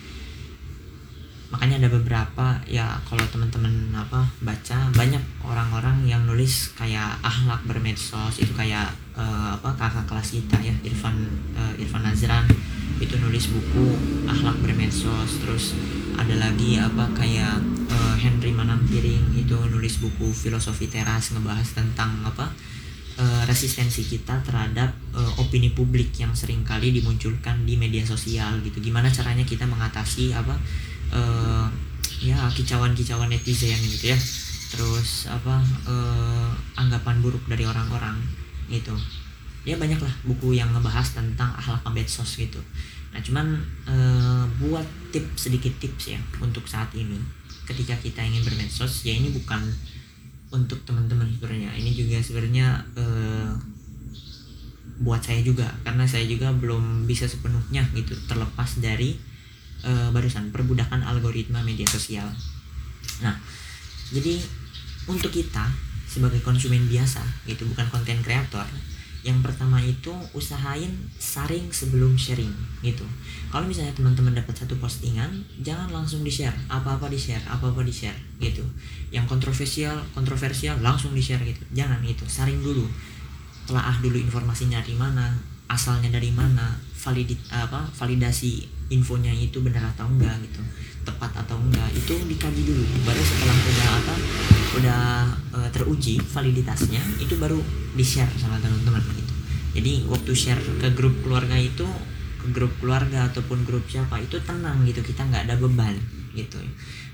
makanya 1.48 1.80
ada 1.80 1.90
beberapa 1.96 2.60
ya 2.68 3.00
kalau 3.08 3.24
teman-teman 3.32 3.96
apa 3.96 4.28
baca 4.44 4.78
banyak 4.92 5.24
orang-orang 5.48 6.04
yang 6.04 6.28
nulis 6.28 6.76
kayak 6.76 7.16
ahlak 7.24 7.64
bermedsos 7.64 8.44
itu 8.44 8.52
kayak 8.52 8.92
uh, 9.16 9.56
apa 9.56 9.72
kakak 9.80 10.06
kelas 10.12 10.36
kita 10.36 10.60
ya 10.60 10.76
Irfan 10.84 11.16
uh, 11.56 11.72
Irfan 11.80 12.04
Nazran 12.04 12.44
itu 12.98 13.16
nulis 13.22 13.54
buku 13.54 13.86
ahlak 14.26 14.58
bermedsos. 14.60 15.40
Terus 15.42 15.78
ada 16.18 16.34
lagi 16.36 16.82
apa 16.82 17.06
kayak 17.14 17.62
uh, 17.94 18.16
Henry 18.18 18.52
Manampiring 18.52 19.38
itu 19.38 19.56
nulis 19.70 20.02
buku 20.02 20.34
filosofi 20.34 20.90
teras 20.90 21.32
ngebahas 21.32 21.78
tentang 21.78 22.26
apa 22.26 22.50
uh, 23.22 23.42
resistensi 23.46 24.04
kita 24.04 24.42
terhadap 24.42 24.92
uh, 25.14 25.42
opini 25.42 25.72
publik 25.72 26.10
yang 26.18 26.34
sering 26.34 26.66
kali 26.66 26.90
dimunculkan 26.90 27.64
di 27.64 27.78
media 27.78 28.02
sosial 28.02 28.58
gitu. 28.66 28.82
Gimana 28.82 29.14
caranya 29.14 29.46
kita 29.46 29.70
mengatasi 29.70 30.34
apa 30.34 30.58
uh, 31.14 31.68
ya 32.22 32.50
kicauan-kicauan 32.52 33.30
netizen 33.30 33.78
gitu 33.86 34.14
ya. 34.14 34.20
Terus 34.68 35.32
apa 35.32 35.64
uh, 35.88 36.52
anggapan 36.76 37.24
buruk 37.24 37.44
dari 37.48 37.64
orang-orang 37.64 38.20
gitu. 38.68 38.94
Ya 39.68 39.76
banyak 39.76 40.00
lah 40.00 40.14
buku 40.24 40.56
yang 40.56 40.72
ngebahas 40.72 41.16
tentang 41.16 41.52
akhlak 41.56 41.84
medsos 41.92 42.40
gitu. 42.40 42.60
Nah 43.12 43.20
cuman 43.24 43.60
uh, 43.88 44.44
buat 44.60 44.86
tips 45.12 45.48
sedikit 45.48 45.74
tips 45.80 46.16
ya 46.16 46.20
untuk 46.44 46.68
saat 46.68 46.92
ini. 46.96 47.20
Ketika 47.68 47.96
kita 48.00 48.24
ingin 48.24 48.48
bermedsos 48.48 49.04
ya 49.04 49.16
ini 49.16 49.32
bukan 49.32 49.60
untuk 50.52 50.80
teman-teman 50.88 51.28
sebenarnya. 51.28 51.72
Ini 51.76 51.92
juga 51.92 52.18
sebenarnya 52.24 52.80
uh, 52.96 53.52
buat 55.04 55.20
saya 55.20 55.44
juga. 55.44 55.68
Karena 55.84 56.08
saya 56.08 56.24
juga 56.24 56.52
belum 56.56 57.04
bisa 57.08 57.28
sepenuhnya 57.28 57.84
gitu 57.92 58.16
terlepas 58.28 58.80
dari 58.80 59.20
uh, 59.84 60.10
barusan 60.16 60.50
perbudakan 60.50 61.04
algoritma 61.04 61.62
media 61.62 61.86
sosial. 61.86 62.26
Nah, 63.22 63.36
jadi 64.14 64.40
untuk 65.10 65.30
kita 65.34 65.68
sebagai 66.08 66.40
konsumen 66.42 66.88
biasa 66.88 67.22
gitu 67.46 67.68
bukan 67.68 67.86
konten 67.92 68.24
kreator 68.24 68.66
yang 69.28 69.44
pertama 69.44 69.84
itu 69.84 70.16
usahain 70.32 70.88
saring 71.20 71.68
sebelum 71.68 72.16
sharing 72.16 72.54
gitu. 72.80 73.04
Kalau 73.52 73.68
misalnya 73.68 73.92
teman-teman 73.92 74.32
dapat 74.32 74.56
satu 74.56 74.80
postingan 74.80 75.44
jangan 75.60 75.92
langsung 75.92 76.24
di 76.24 76.32
share 76.32 76.56
apa-apa 76.72 77.12
di 77.12 77.20
share 77.20 77.44
apa-apa 77.44 77.84
di 77.84 77.92
share 77.92 78.16
gitu. 78.40 78.64
Yang 79.12 79.28
kontroversial 79.28 80.00
kontroversial 80.16 80.80
langsung 80.80 81.12
di 81.12 81.20
share 81.20 81.44
gitu. 81.44 81.60
Jangan 81.76 82.00
itu 82.08 82.24
saring 82.24 82.64
dulu. 82.64 82.88
Telaah 83.68 84.00
dulu 84.00 84.16
informasinya 84.16 84.80
dari 84.80 84.96
mana 84.96 85.36
asalnya 85.68 86.08
dari 86.08 86.32
mana 86.32 86.80
validit 86.96 87.42
apa 87.52 87.84
validasi 88.00 88.77
infonya 88.88 89.34
itu 89.36 89.60
benar 89.60 89.92
atau 89.96 90.08
enggak 90.08 90.36
gitu 90.48 90.62
tepat 91.08 91.32
atau 91.40 91.56
enggak 91.56 91.88
itu 91.96 92.20
dikaji 92.28 92.62
dulu. 92.68 92.84
Baru 93.08 93.24
setelah 93.24 93.56
udah 93.56 93.90
apa 93.96 94.16
udah 94.78 95.02
e, 95.56 95.60
teruji 95.72 96.20
validitasnya 96.20 97.00
itu 97.24 97.40
baru 97.40 97.58
di 97.96 98.04
share 98.04 98.30
sama 98.36 98.60
teman-teman 98.60 99.00
gitu. 99.16 99.34
Jadi 99.80 100.04
waktu 100.12 100.32
share 100.36 100.60
ke 100.60 100.92
grup 100.92 101.16
keluarga 101.24 101.56
itu 101.56 101.88
ke 102.44 102.48
grup 102.52 102.76
keluarga 102.84 103.32
ataupun 103.32 103.64
grup 103.64 103.88
siapa 103.88 104.20
itu 104.20 104.36
tenang 104.44 104.84
gitu 104.84 105.00
kita 105.00 105.24
nggak 105.24 105.48
ada 105.48 105.56
beban 105.56 105.96
gitu. 106.36 106.60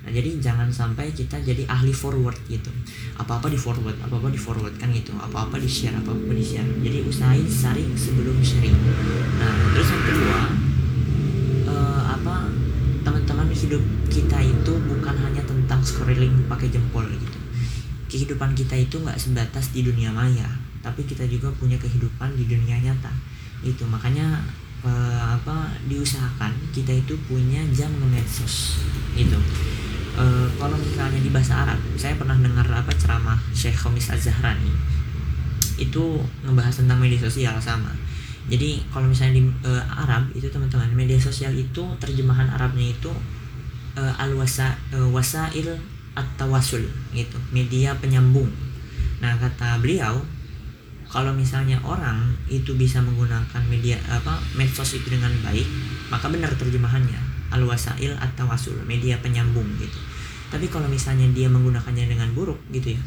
Nah 0.04 0.12
jadi 0.12 0.36
jangan 0.42 0.68
sampai 0.68 1.14
kita 1.16 1.40
jadi 1.40 1.64
ahli 1.70 1.94
forward 1.96 2.36
gitu. 2.50 2.74
Apa 3.16 3.40
apa 3.40 3.48
di 3.48 3.56
forward 3.56 3.96
apa 4.02 4.20
apa 4.20 4.28
di 4.34 4.42
forward 4.42 4.76
kan 4.82 4.90
gitu. 4.92 5.14
Apa 5.16 5.48
apa 5.48 5.56
di 5.62 5.70
share 5.70 5.96
apa 5.96 6.12
apa 6.12 6.34
di 6.34 6.44
share 6.44 6.68
jadi 6.82 7.06
usahain 7.06 7.46
sharing 7.46 7.94
sebelum 7.96 8.36
sharing. 8.44 8.76
Nah 9.38 9.54
terus 9.72 9.88
yang 9.94 10.04
kedua 10.04 10.40
uh, 11.72 12.04
apa 12.20 12.52
teman-teman 13.04 13.48
hidup 13.64 13.84
kita 14.12 14.38
itu 14.44 14.74
bukan 14.86 15.16
hanya 15.24 15.42
tentang 15.48 15.80
scrolling 15.80 16.46
pakai 16.52 16.68
jempol 16.68 17.08
gitu. 17.08 17.40
Kehidupan 18.12 18.54
kita 18.54 18.76
itu 18.78 19.00
nggak 19.02 19.18
sebatas 19.18 19.72
di 19.74 19.82
dunia 19.88 20.12
maya 20.12 20.46
tapi 20.84 21.08
kita 21.08 21.24
juga 21.32 21.48
punya 21.56 21.80
kehidupan 21.80 22.36
di 22.36 22.44
dunia 22.44 22.76
nyata. 22.84 23.10
Itu 23.64 23.88
makanya 23.88 24.44
uh, 24.84 25.40
apa 25.40 25.72
diusahakan 25.88 26.52
kita 26.76 26.92
itu 26.92 27.16
punya 27.26 27.64
jam 27.72 27.90
nge-medsos. 28.04 28.84
Gitu 29.16 29.40
uh, 30.18 30.48
kalau 30.58 30.78
misalnya 30.78 31.20
di 31.22 31.30
bahasa 31.34 31.66
Arab 31.66 31.80
saya 31.98 32.14
pernah 32.18 32.38
dengar 32.38 32.66
apa 32.70 32.92
ceramah 32.94 33.40
Syekh 33.54 33.78
Khomis 33.78 34.10
Az-Zahrani. 34.14 34.72
Itu 35.78 36.22
ngebahas 36.46 36.86
tentang 36.86 37.02
media 37.02 37.18
sosial 37.18 37.58
sama. 37.58 37.90
Jadi 38.44 38.84
kalau 38.92 39.08
misalnya 39.08 39.40
di 39.40 39.44
uh, 39.64 39.84
Arab 39.88 40.30
itu 40.36 40.46
teman-teman 40.52 40.92
media 40.94 41.18
sosial 41.18 41.56
itu 41.56 41.84
terjemahan 41.98 42.52
Arabnya 42.52 42.92
itu 42.92 43.12
uh, 43.98 44.14
al 44.18 44.34
wasa 44.38 44.74
uh, 44.94 45.10
wasail 45.10 45.78
at-tawasul 46.14 46.86
gitu. 47.14 47.38
Media 47.50 47.94
penyambung. 47.98 48.50
Nah 49.22 49.34
kata 49.38 49.82
beliau 49.82 50.22
kalau 51.10 51.30
misalnya 51.34 51.78
orang 51.86 52.34
itu 52.50 52.74
bisa 52.74 52.98
menggunakan 53.02 53.62
media 53.70 53.98
apa 54.10 54.42
medsos 54.58 54.98
itu 54.98 55.14
dengan 55.14 55.30
baik 55.46 55.66
maka 56.10 56.26
benar 56.26 56.50
terjemahannya 56.58 57.22
al 57.54 57.62
wasail 57.70 58.18
atau 58.18 58.50
wasul 58.50 58.78
media 58.86 59.18
penyambung 59.22 59.66
gitu. 59.78 59.98
Tapi 60.50 60.70
kalau 60.70 60.86
misalnya 60.86 61.26
dia 61.34 61.50
menggunakannya 61.50 62.10
dengan 62.10 62.30
buruk 62.34 62.58
gitu 62.74 62.98
ya 62.98 63.04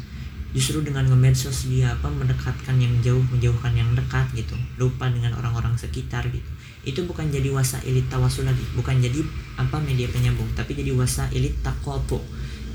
justru 0.55 0.79
dengan 0.79 1.03
nge-medsos 1.11 1.67
dia 1.67 1.91
apa 1.91 2.07
mendekatkan 2.07 2.79
yang 2.79 2.95
jauh 3.03 3.19
menjauhkan 3.27 3.75
yang 3.75 3.91
dekat 3.95 4.25
gitu. 4.35 4.55
Lupa 4.79 5.11
dengan 5.11 5.35
orang-orang 5.35 5.75
sekitar 5.75 6.23
gitu 6.31 6.56
itu 6.87 7.03
bukan 7.03 7.27
jadi 7.27 7.51
wasa 7.51 7.83
elit 7.83 8.07
tawasul 8.07 8.47
lagi. 8.47 8.63
Bukan 8.79 9.03
jadi 9.03 9.19
apa 9.59 9.75
media 9.83 10.07
penyambung. 10.07 10.47
Tapi 10.55 10.71
jadi 10.71 10.95
wasa 10.95 11.27
elit 11.35 11.59
takopo. 11.59 12.23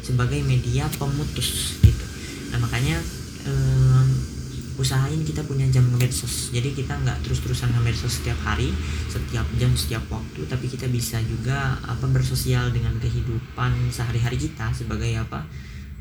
Sebagai 0.05 0.45
media 0.45 0.85
pemutus 1.01 1.81
gitu. 1.81 2.05
Nah 2.53 2.61
makanya 2.61 3.01
eh, 3.49 4.05
usahain 4.77 5.25
kita 5.25 5.41
punya 5.49 5.65
jam 5.73 5.89
medsos. 5.97 6.53
Jadi 6.53 6.77
kita 6.77 6.93
nggak 7.01 7.25
terus-terusan 7.25 7.73
medsos 7.81 8.21
setiap 8.21 8.37
hari 8.45 8.69
setiap 9.09 9.49
jam 9.57 9.73
setiap 9.73 10.05
waktu. 10.13 10.45
Tapi 10.45 10.69
kita 10.69 10.93
bisa 10.93 11.17
juga 11.25 11.81
apa 11.81 12.05
bersosial 12.13 12.69
dengan 12.69 12.93
kehidupan 13.01 13.89
sehari-hari 13.89 14.37
kita 14.37 14.69
sebagai 14.77 15.09
apa 15.17 15.49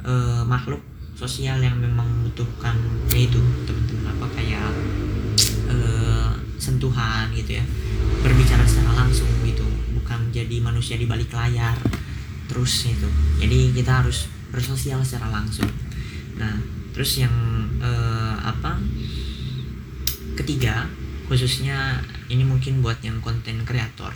e, 0.03 0.13
makhluk 0.43 0.83
sosial 1.15 1.63
yang 1.63 1.79
memang 1.79 2.07
membutuhkan 2.07 2.75
itu 3.15 3.39
teman-teman. 3.63 4.17
Apa 4.19 4.27
kayak 4.35 4.71
e, 5.71 5.77
sentuhan 6.61 7.31
gitu 7.33 7.57
ya 7.57 7.65
berbicara 8.21 8.63
secara 8.63 8.93
langsung 9.05 9.27
gitu. 9.43 9.65
Bukan 9.97 10.29
jadi 10.29 10.61
manusia 10.61 10.95
di 10.95 11.09
balik 11.09 11.33
layar 11.33 11.77
terus 12.51 12.83
itu 12.83 13.07
jadi 13.39 13.71
kita 13.71 14.03
harus 14.03 14.27
bersosial 14.51 14.99
secara 15.01 15.31
langsung. 15.31 15.71
Nah 16.35 16.59
terus 16.91 17.15
yang 17.23 17.31
uh, 17.79 18.35
apa 18.43 18.75
ketiga 20.35 20.83
khususnya 21.31 22.03
ini 22.27 22.43
mungkin 22.43 22.83
buat 22.83 22.99
yang 22.99 23.23
konten 23.23 23.63
kreator. 23.63 24.11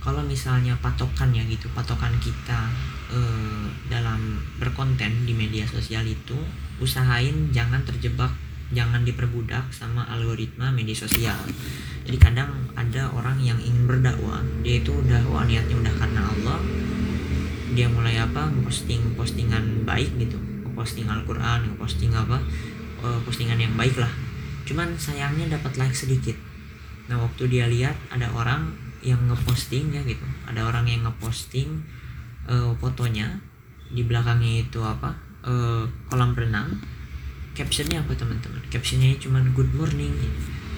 Kalau 0.00 0.24
misalnya 0.24 0.72
patokannya 0.80 1.44
gitu 1.52 1.68
patokan 1.76 2.16
kita 2.24 2.72
uh, 3.12 3.68
dalam 3.92 4.40
berkonten 4.56 5.28
di 5.28 5.36
media 5.36 5.68
sosial 5.68 6.08
itu 6.08 6.40
usahain 6.80 7.52
jangan 7.52 7.84
terjebak 7.84 8.32
jangan 8.70 9.02
diperbudak 9.02 9.74
sama 9.74 10.06
algoritma 10.06 10.70
media 10.70 10.94
sosial. 10.94 11.38
Jadi 12.06 12.16
kadang 12.18 12.50
ada 12.78 13.10
orang 13.10 13.38
yang 13.42 13.58
ingin 13.58 13.86
berdakwah. 13.86 14.42
Dia 14.62 14.82
itu 14.82 14.94
udah 14.94 15.26
wah 15.30 15.44
niatnya 15.46 15.76
udah 15.78 15.94
karena 15.98 16.22
Allah. 16.22 16.58
Dia 17.74 17.86
mulai 17.90 18.18
apa? 18.18 18.50
Posting 18.62 19.14
postingan 19.14 19.86
baik 19.86 20.14
gitu. 20.18 20.38
Posting 20.74 21.10
Al-Quran 21.10 21.76
posting 21.76 22.14
apa? 22.14 22.38
Uh, 23.02 23.18
postingan 23.26 23.58
yang 23.58 23.74
baik 23.74 23.98
lah. 23.98 24.10
Cuman 24.64 24.94
sayangnya 24.96 25.50
dapat 25.58 25.76
like 25.76 25.94
sedikit. 25.94 26.38
Nah 27.10 27.18
waktu 27.18 27.50
dia 27.50 27.66
lihat 27.66 27.98
ada 28.14 28.30
orang 28.32 28.70
yang 29.02 29.18
ngeposting 29.26 29.90
ya 29.90 30.02
gitu. 30.06 30.22
Ada 30.46 30.66
orang 30.66 30.86
yang 30.86 31.02
ngeposting 31.04 31.82
uh, 32.46 32.70
fotonya. 32.78 33.42
Di 33.90 34.06
belakangnya 34.06 34.62
itu 34.62 34.78
apa? 34.78 35.18
Uh, 35.42 35.88
kolam 36.06 36.36
renang 36.36 36.78
captionnya 37.54 38.02
apa 38.02 38.12
teman-teman? 38.14 38.62
Captionnya 38.70 39.14
cuma 39.20 39.42
good 39.54 39.70
morning. 39.74 40.12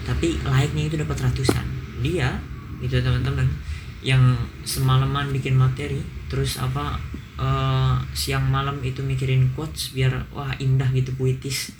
Tapi 0.03 0.41
like-nya 0.43 0.91
itu 0.91 0.95
dapat 0.99 1.17
ratusan. 1.23 1.65
Dia 2.03 2.35
itu 2.83 2.99
teman-teman 2.99 3.47
yang 4.03 4.35
semalaman 4.67 5.31
bikin 5.31 5.55
materi 5.55 6.03
terus 6.27 6.59
apa 6.59 6.99
uh, 7.39 7.95
siang 8.11 8.51
malam 8.51 8.83
itu 8.83 8.99
mikirin 8.99 9.55
quotes 9.55 9.95
biar 9.95 10.27
wah 10.35 10.51
indah 10.59 10.89
gitu 10.91 11.15
puitis. 11.15 11.71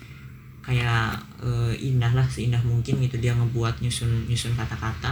Kayak 0.64 1.20
uh, 1.44 1.76
indah 1.76 2.16
lah 2.16 2.24
seindah 2.24 2.64
mungkin 2.64 3.04
gitu 3.04 3.20
dia 3.20 3.36
ngebuat 3.36 3.84
nyusun 3.84 4.32
nyusun 4.32 4.56
kata-kata 4.56 5.12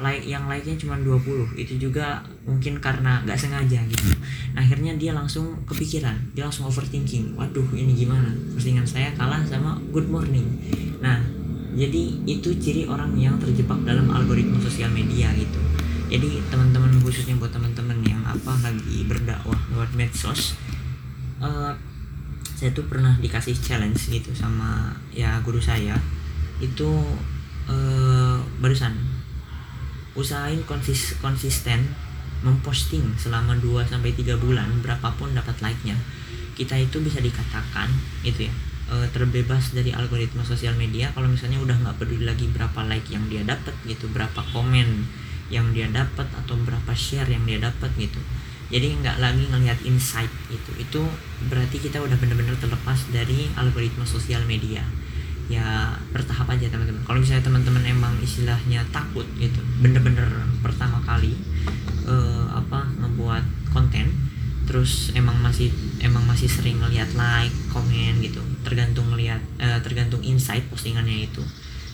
like 0.00 0.24
yang 0.24 0.48
like-nya 0.48 0.74
cuma 0.80 0.96
20 0.96 1.60
itu 1.60 1.76
juga 1.76 2.24
mungkin 2.48 2.80
karena 2.80 3.20
nggak 3.22 3.36
sengaja 3.36 3.84
gitu. 3.84 4.08
Nah 4.56 4.64
akhirnya 4.64 4.96
dia 4.96 5.12
langsung 5.12 5.60
kepikiran. 5.68 6.16
Dia 6.32 6.48
langsung 6.48 6.66
overthinking. 6.66 7.36
Waduh 7.36 7.68
ini 7.76 7.92
gimana? 7.92 8.32
Postingan 8.56 8.88
saya 8.88 9.12
kalah 9.12 9.44
sama 9.44 9.76
good 9.92 10.08
morning. 10.08 10.48
Nah 11.04 11.20
jadi 11.76 12.16
itu 12.24 12.50
ciri 12.56 12.88
orang 12.88 13.14
yang 13.14 13.36
terjebak 13.36 13.78
dalam 13.84 14.08
algoritma 14.08 14.56
sosial 14.64 14.88
media 14.90 15.28
gitu. 15.36 15.60
Jadi 16.10 16.42
teman-teman 16.50 16.90
khususnya 17.04 17.38
buat 17.38 17.54
teman-teman 17.54 18.02
yang 18.02 18.18
apa 18.26 18.56
lagi 18.66 19.06
berdakwah 19.06 19.60
lewat 19.70 19.94
medsos 19.94 20.58
uh, 21.38 21.70
saya 22.58 22.70
tuh 22.76 22.84
pernah 22.90 23.16
dikasih 23.22 23.56
challenge 23.56 24.12
gitu 24.12 24.32
sama 24.32 24.96
ya 25.12 25.40
guru 25.44 25.60
saya. 25.60 25.96
Itu 26.60 26.88
uh, 27.68 28.36
barusan 28.60 29.19
usahain 30.18 30.62
konsis 30.66 31.14
konsisten 31.22 31.94
memposting 32.40 33.14
selama 33.20 33.54
2 33.60 33.84
sampai 33.84 34.16
tiga 34.16 34.34
bulan 34.40 34.80
berapapun 34.80 35.36
dapat 35.36 35.60
like-nya. 35.60 35.96
Kita 36.56 36.76
itu 36.76 37.00
bisa 37.00 37.20
dikatakan 37.20 37.88
gitu 38.24 38.48
ya 38.48 38.54
uh, 38.90 39.06
terbebas 39.14 39.72
dari 39.72 39.94
algoritma 39.94 40.42
sosial 40.42 40.74
media 40.74 41.14
kalau 41.14 41.30
misalnya 41.30 41.62
udah 41.62 41.76
nggak 41.78 41.96
peduli 42.02 42.26
lagi 42.26 42.50
berapa 42.50 42.84
like 42.90 43.06
yang 43.08 43.24
dia 43.30 43.46
dapat 43.46 43.72
gitu 43.86 44.10
berapa 44.10 44.42
komen 44.50 45.06
yang 45.50 45.70
dia 45.74 45.90
dapat 45.90 46.26
atau 46.30 46.54
berapa 46.62 46.92
share 46.94 47.26
yang 47.26 47.42
dia 47.42 47.58
dapat 47.58 47.90
gitu. 47.98 48.18
Jadi 48.70 49.02
nggak 49.02 49.18
lagi 49.18 49.50
ngelihat 49.50 49.82
insight 49.82 50.30
itu 50.46 50.70
itu 50.78 51.02
berarti 51.50 51.82
kita 51.82 51.98
udah 51.98 52.14
bener-bener 52.22 52.54
terlepas 52.54 53.02
dari 53.10 53.50
algoritma 53.58 54.06
sosial 54.06 54.46
media 54.46 54.86
ya 55.50 55.98
bertahap 56.14 56.46
aja 56.54 56.70
teman-teman. 56.70 57.02
Kalau 57.02 57.18
misalnya 57.18 57.42
teman-teman 57.42 57.82
emang 57.82 58.14
istilahnya 58.22 58.86
takut 58.94 59.26
gitu 59.34 59.58
bener-bener 59.82 60.24
pertama 60.62 61.02
kali 61.02 61.34
uh, 62.06 62.46
apa 62.54 62.86
ngebuat 63.02 63.74
konten 63.74 64.14
terus 64.70 65.10
emang 65.18 65.34
masih 65.42 65.74
emang 65.98 66.22
masih 66.22 66.46
sering 66.46 66.78
ngelihat 66.78 67.10
like 67.18 67.50
komen 67.74 68.22
gitu 68.22 68.38
tergantung 68.62 69.10
ngelihat 69.10 69.42
uh, 69.58 69.82
tergantung 69.82 70.22
insight 70.22 70.62
postingannya 70.70 71.26
itu 71.26 71.42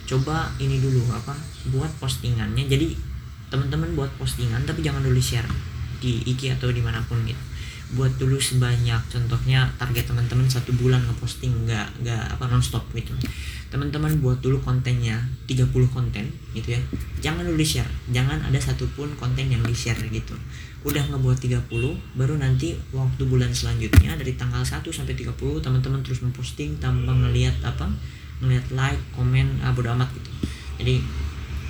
coba 0.05 0.53
ini 0.61 0.77
dulu 0.77 1.09
apa 1.17 1.33
buat 1.73 1.89
postingannya. 1.97 2.69
Jadi 2.69 2.93
teman-teman 3.49 3.97
buat 3.97 4.13
postingan 4.21 4.69
tapi 4.69 4.85
jangan 4.85 5.01
dulu 5.01 5.17
share 5.17 5.49
di 5.97 6.21
IG 6.29 6.53
atau 6.61 6.69
di 6.69 6.85
mana 6.85 7.01
pun 7.09 7.17
gitu 7.25 7.56
buat 7.95 8.11
dulu 8.19 8.35
sebanyak 8.35 8.99
contohnya 9.07 9.71
target 9.79 10.11
teman-teman 10.11 10.51
satu 10.51 10.75
bulan 10.75 10.99
ngeposting 11.07 11.55
nggak 11.71 12.03
nggak 12.03 12.25
apa 12.35 12.45
nonstop 12.51 12.83
gitu. 12.99 13.15
Teman-teman 13.71 14.11
buat 14.19 14.43
dulu 14.43 14.59
kontennya 14.59 15.23
30 15.47 15.71
konten 15.95 16.27
gitu 16.51 16.75
ya. 16.75 16.81
Jangan 17.23 17.47
dulu 17.47 17.63
share 17.63 17.87
jangan 18.11 18.43
ada 18.43 18.59
satupun 18.59 19.15
konten 19.15 19.47
yang 19.47 19.63
di 19.63 19.71
share 19.71 20.03
gitu. 20.11 20.35
Udah 20.83 21.03
ngebuat 21.15 21.39
30 21.39 21.71
baru 22.19 22.35
nanti 22.35 22.75
waktu 22.91 23.23
bulan 23.23 23.55
selanjutnya 23.55 24.19
dari 24.19 24.35
tanggal 24.35 24.67
1 24.67 24.83
sampai 24.83 25.15
30 25.15 25.39
teman-teman 25.63 26.03
terus 26.03 26.27
memposting 26.27 26.83
tanpa 26.83 27.15
ngelihat 27.15 27.55
apa 27.63 27.87
ngelihat 28.43 28.67
like 28.75 29.03
komen 29.15 29.63
ah 29.63 29.71
bodo 29.71 29.95
amat 29.95 30.11
gitu. 30.11 30.31
Jadi 30.83 30.95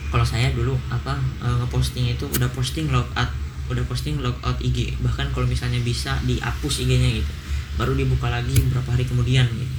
kalau 0.08 0.24
saya 0.24 0.48
dulu 0.54 0.72
apa 0.88 1.18
uh, 1.44 1.60
ngeposting 1.60 2.08
itu 2.08 2.24
udah 2.24 2.48
posting 2.56 2.88
logout 2.88 3.28
udah 3.66 3.84
posting 3.90 4.22
logout 4.22 4.58
IG 4.62 4.94
bahkan 5.02 5.26
kalau 5.34 5.46
misalnya 5.46 5.82
bisa 5.82 6.18
dihapus 6.22 6.86
IG-nya 6.86 7.22
gitu. 7.22 7.32
Baru 7.76 7.92
dibuka 7.92 8.30
lagi 8.32 8.56
beberapa 8.70 8.94
hari 8.94 9.04
kemudian 9.04 9.46
gitu. 9.50 9.74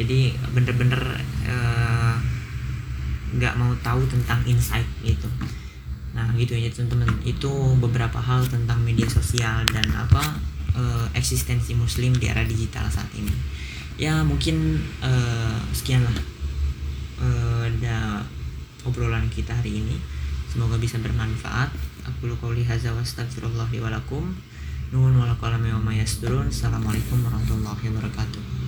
Jadi 0.00 0.34
bener-bener 0.54 1.02
eh, 1.46 2.14
nggak 3.34 3.54
uh, 3.54 3.58
mau 3.58 3.72
tahu 3.82 4.06
tentang 4.06 4.42
insight 4.46 4.86
gitu. 5.02 5.26
Nah 6.14 6.30
gitu 6.34 6.54
ya 6.54 6.70
teman-teman. 6.70 7.10
Itu 7.22 7.78
beberapa 7.78 8.18
hal 8.18 8.46
tentang 8.46 8.82
media 8.82 9.06
sosial 9.06 9.66
dan 9.70 9.86
apa 9.94 10.38
uh, 10.74 11.06
eksistensi 11.14 11.74
muslim 11.74 12.14
di 12.16 12.30
era 12.30 12.42
digital 12.46 12.86
saat 12.90 13.10
ini. 13.14 13.32
Ya 14.00 14.24
mungkin 14.24 14.80
uh, 15.04 15.58
sekian 15.74 16.06
lah 16.06 16.16
uh, 17.20 17.62
ada 17.66 18.24
obrolan 18.86 19.28
kita 19.30 19.54
hari 19.54 19.82
ini. 19.82 19.96
Semoga 20.50 20.82
bisa 20.82 20.98
bermanfaat 20.98 21.70
aku 22.04 22.32
qauli 22.40 22.64
hadza 22.64 22.92
wa 22.92 23.00
astaghfirullah 23.00 23.68
li 23.72 23.80
wa 23.80 23.90
lakum 23.90 24.36
wa 25.72 25.92
lakum. 25.92 26.48
Assalamualaikum 26.48 27.22
warahmatullahi 27.24 27.84
wabarakatuh 27.88 28.59